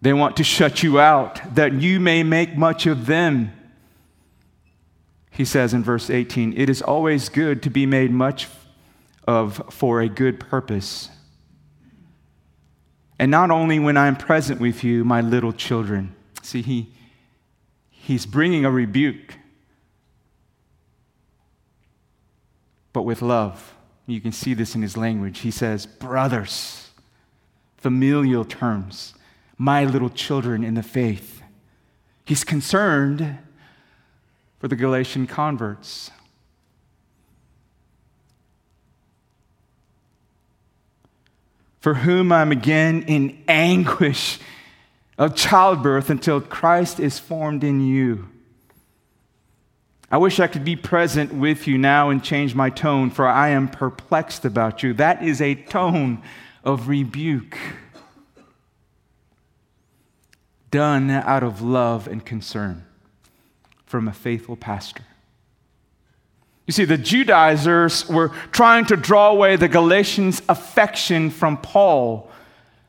They 0.00 0.12
want 0.12 0.36
to 0.36 0.44
shut 0.44 0.82
you 0.82 1.00
out 1.00 1.54
that 1.54 1.72
you 1.72 1.98
may 1.98 2.22
make 2.22 2.56
much 2.56 2.86
of 2.86 3.06
them. 3.06 3.52
He 5.30 5.44
says 5.44 5.74
in 5.74 5.82
verse 5.82 6.10
18, 6.10 6.54
It 6.56 6.70
is 6.70 6.82
always 6.82 7.28
good 7.28 7.62
to 7.64 7.70
be 7.70 7.86
made 7.86 8.10
much 8.10 8.48
of 9.26 9.62
for 9.70 10.00
a 10.00 10.08
good 10.08 10.38
purpose. 10.38 11.10
And 13.18 13.30
not 13.30 13.50
only 13.50 13.78
when 13.78 13.96
I'm 13.96 14.16
present 14.16 14.60
with 14.60 14.84
you, 14.84 15.04
my 15.04 15.20
little 15.20 15.52
children. 15.52 16.14
See, 16.42 16.62
he, 16.62 16.92
he's 17.90 18.26
bringing 18.26 18.64
a 18.64 18.70
rebuke, 18.70 19.36
but 22.92 23.02
with 23.02 23.22
love. 23.22 23.74
You 24.06 24.20
can 24.20 24.32
see 24.32 24.54
this 24.54 24.74
in 24.74 24.82
his 24.82 24.96
language. 24.96 25.40
He 25.40 25.50
says, 25.50 25.86
brothers, 25.86 26.85
familial 27.86 28.44
terms, 28.44 29.14
my 29.56 29.84
little 29.84 30.10
children 30.10 30.64
in 30.64 30.74
the 30.74 30.82
faith. 30.82 31.40
He's 32.24 32.42
concerned 32.42 33.38
for 34.58 34.66
the 34.66 34.74
Galatian 34.74 35.28
converts. 35.28 36.10
For 41.78 41.94
whom 41.94 42.32
I'm 42.32 42.50
again 42.50 43.04
in 43.06 43.40
anguish 43.46 44.40
of 45.16 45.36
childbirth 45.36 46.10
until 46.10 46.40
Christ 46.40 46.98
is 46.98 47.20
formed 47.20 47.62
in 47.62 47.80
you. 47.86 48.28
I 50.10 50.16
wish 50.16 50.40
I 50.40 50.48
could 50.48 50.64
be 50.64 50.74
present 50.74 51.32
with 51.32 51.68
you 51.68 51.78
now 51.78 52.10
and 52.10 52.20
change 52.20 52.52
my 52.52 52.68
tone, 52.68 53.10
for 53.10 53.28
I 53.28 53.50
am 53.50 53.68
perplexed 53.68 54.44
about 54.44 54.82
you. 54.82 54.92
That 54.94 55.22
is 55.22 55.40
a 55.40 55.54
tone 55.54 56.20
of 56.66 56.88
rebuke 56.88 57.56
done 60.70 61.10
out 61.10 61.42
of 61.42 61.62
love 61.62 62.06
and 62.06 62.26
concern 62.26 62.84
from 63.86 64.06
a 64.06 64.12
faithful 64.12 64.56
pastor. 64.56 65.04
You 66.66 66.72
see, 66.72 66.84
the 66.84 66.98
Judaizers 66.98 68.06
were 68.08 68.28
trying 68.52 68.84
to 68.86 68.96
draw 68.96 69.30
away 69.30 69.56
the 69.56 69.68
Galatians' 69.68 70.42
affection 70.48 71.30
from 71.30 71.56
Paul 71.56 72.30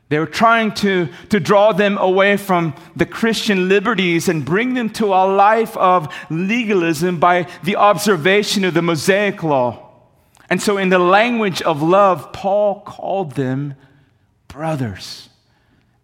they 0.08 0.18
were 0.18 0.26
trying 0.26 0.72
to, 0.74 1.08
to 1.28 1.38
draw 1.38 1.72
them 1.72 1.98
away 1.98 2.38
from 2.38 2.74
the 2.96 3.04
Christian 3.04 3.68
liberties 3.68 4.28
and 4.28 4.44
bring 4.44 4.74
them 4.74 4.88
to 4.90 5.06
a 5.06 5.28
life 5.28 5.76
of 5.76 6.12
legalism 6.30 7.20
by 7.20 7.46
the 7.62 7.76
observation 7.76 8.64
of 8.64 8.72
the 8.72 8.82
Mosaic 8.82 9.42
law. 9.42 9.87
And 10.50 10.62
so, 10.62 10.78
in 10.78 10.88
the 10.88 10.98
language 10.98 11.60
of 11.62 11.82
love, 11.82 12.32
Paul 12.32 12.80
called 12.80 13.32
them 13.32 13.74
brothers 14.48 15.28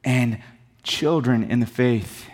and 0.05 0.39
children 0.83 1.51
in 1.51 1.61
the 1.61 1.67
faith. 1.67 2.27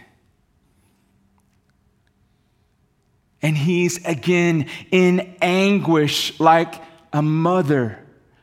And 3.43 3.57
he's 3.57 4.05
again 4.05 4.67
in 4.91 5.37
anguish 5.41 6.39
like 6.41 6.75
a 7.13 7.23
mother 7.23 7.99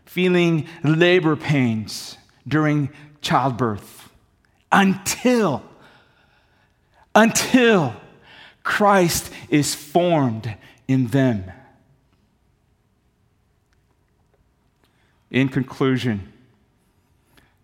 feeling 0.06 0.68
labor 0.84 1.36
pains 1.36 2.18
during 2.48 2.90
childbirth 3.22 4.10
until, 4.72 5.62
until 7.14 7.96
Christ 8.64 9.32
is 9.50 9.76
formed 9.76 10.56
in 10.88 11.08
them. 11.08 11.52
In 15.30 15.50
conclusion, 15.50 16.32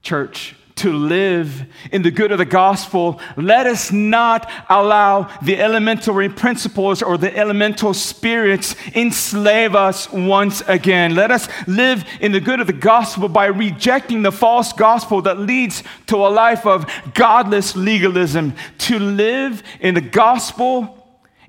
church, 0.01 0.55
to 0.75 0.91
live 0.91 1.65
in 1.91 2.01
the 2.01 2.11
good 2.11 2.31
of 2.31 2.39
the 2.39 2.45
gospel, 2.45 3.21
let 3.37 3.67
us 3.67 3.91
not 3.91 4.51
allow 4.69 5.29
the 5.41 5.59
elementary 5.59 6.29
principles 6.29 7.01
or 7.01 7.17
the 7.17 7.35
elemental 7.37 7.93
spirits 7.93 8.75
enslave 8.95 9.75
us 9.75 10.11
once 10.11 10.61
again. 10.67 11.15
Let 11.15 11.31
us 11.31 11.47
live 11.67 12.03
in 12.19 12.31
the 12.31 12.41
good 12.41 12.59
of 12.59 12.67
the 12.67 12.73
gospel 12.73 13.29
by 13.29 13.45
rejecting 13.45 14.23
the 14.23 14.31
false 14.31 14.73
gospel 14.73 15.21
that 15.21 15.39
leads 15.39 15.83
to 16.07 16.17
a 16.17 16.29
life 16.29 16.65
of 16.65 16.85
godless 17.13 17.75
legalism. 17.75 18.53
To 18.79 18.99
live 18.99 19.63
in 19.79 19.93
the 19.93 20.01
gospel 20.01 20.99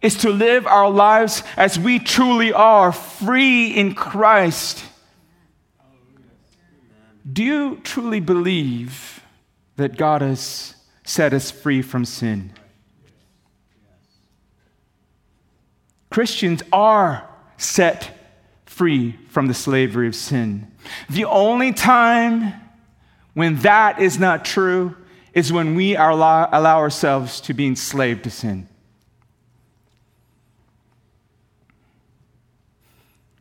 is 0.03 0.17
to 0.19 0.31
live 0.31 0.67
our 0.67 0.91
lives 0.91 1.43
as 1.57 1.79
we 1.79 1.99
truly 1.99 2.53
are, 2.53 2.93
free 2.93 3.69
in 3.69 3.95
Christ. 3.95 4.85
Do 7.31 7.43
you 7.43 7.81
truly 7.83 8.20
believe? 8.20 9.14
that 9.77 9.97
God 9.97 10.22
has 10.22 10.77
set 11.05 11.33
us 11.33 11.51
free 11.51 11.83
from 11.83 12.05
sin. 12.05 12.53
Christians 16.11 16.62
are 16.72 17.29
set 17.57 18.16
free 18.66 19.18
from 19.29 19.49
the 19.49 19.55
slavery 19.55 20.07
of 20.07 20.14
sin. 20.14 20.70
The 21.11 21.25
only 21.25 21.72
time 21.72 22.55
when 23.35 23.57
that 23.61 24.01
is 24.01 24.18
not 24.18 24.45
true 24.45 24.97
is 25.33 25.53
when 25.53 25.75
we 25.75 25.97
allow, 25.97 26.49
allow 26.53 26.79
ourselves 26.79 27.41
to 27.43 27.55
be 27.55 27.66
enslaved 27.66 28.22
to 28.25 28.31
sin. 28.31 28.68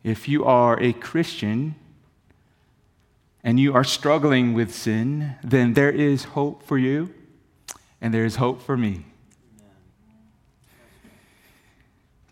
If 0.02 0.28
you 0.28 0.44
are 0.44 0.78
a 0.82 0.92
Christian, 0.92 1.76
and 3.44 3.60
you 3.60 3.74
are 3.74 3.84
struggling 3.84 4.54
with 4.54 4.74
sin, 4.74 5.36
then 5.44 5.74
there 5.74 5.90
is 5.90 6.24
hope 6.24 6.62
for 6.62 6.78
you 6.78 7.14
and 8.00 8.12
there 8.12 8.24
is 8.24 8.36
hope 8.36 8.62
for 8.62 8.76
me. 8.76 9.04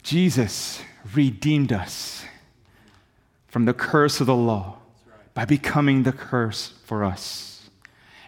Jesus 0.03 0.83
redeemed 1.15 1.73
us 1.73 2.25
from 3.47 3.67
the 3.67 3.75
curse 3.75 4.21
of 4.21 4.27
the 4.27 4.35
law 4.35 4.79
by 5.35 5.45
becoming 5.45 6.03
the 6.03 6.13
curse 6.13 6.73
for 6.85 7.05
us. 7.05 7.52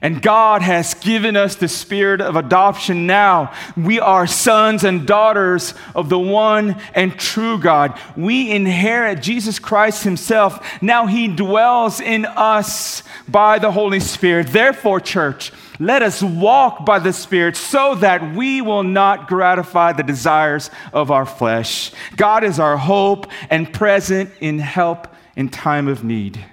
And 0.04 0.20
God 0.20 0.60
has 0.60 0.92
given 0.92 1.34
us 1.34 1.56
the 1.56 1.66
spirit 1.66 2.20
of 2.20 2.36
adoption 2.36 3.06
now. 3.06 3.54
We 3.74 4.00
are 4.00 4.26
sons 4.26 4.84
and 4.84 5.06
daughters 5.06 5.72
of 5.94 6.10
the 6.10 6.18
one 6.18 6.78
and 6.94 7.18
true 7.18 7.58
God. 7.58 7.98
We 8.14 8.50
inherit 8.50 9.22
Jesus 9.22 9.58
Christ 9.58 10.04
Himself. 10.04 10.82
Now 10.82 11.06
He 11.06 11.26
dwells 11.26 12.00
in 12.00 12.26
us 12.26 13.02
by 13.26 13.58
the 13.58 13.72
Holy 13.72 13.98
Spirit. 13.98 14.48
Therefore, 14.48 15.00
church, 15.00 15.52
Let 15.80 16.02
us 16.02 16.22
walk 16.22 16.84
by 16.84 16.98
the 17.00 17.12
Spirit 17.12 17.56
so 17.56 17.94
that 17.96 18.34
we 18.34 18.60
will 18.60 18.84
not 18.84 19.26
gratify 19.26 19.92
the 19.92 20.02
desires 20.02 20.70
of 20.92 21.10
our 21.10 21.26
flesh. 21.26 21.92
God 22.16 22.44
is 22.44 22.60
our 22.60 22.76
hope 22.76 23.26
and 23.50 23.72
present 23.72 24.30
in 24.40 24.60
help 24.60 25.08
in 25.34 25.48
time 25.48 25.88
of 25.88 26.04
need. 26.04 26.44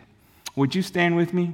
Would 0.55 0.73
you 0.73 0.81
stand 0.81 1.17
with 1.17 1.33
me? 1.33 1.53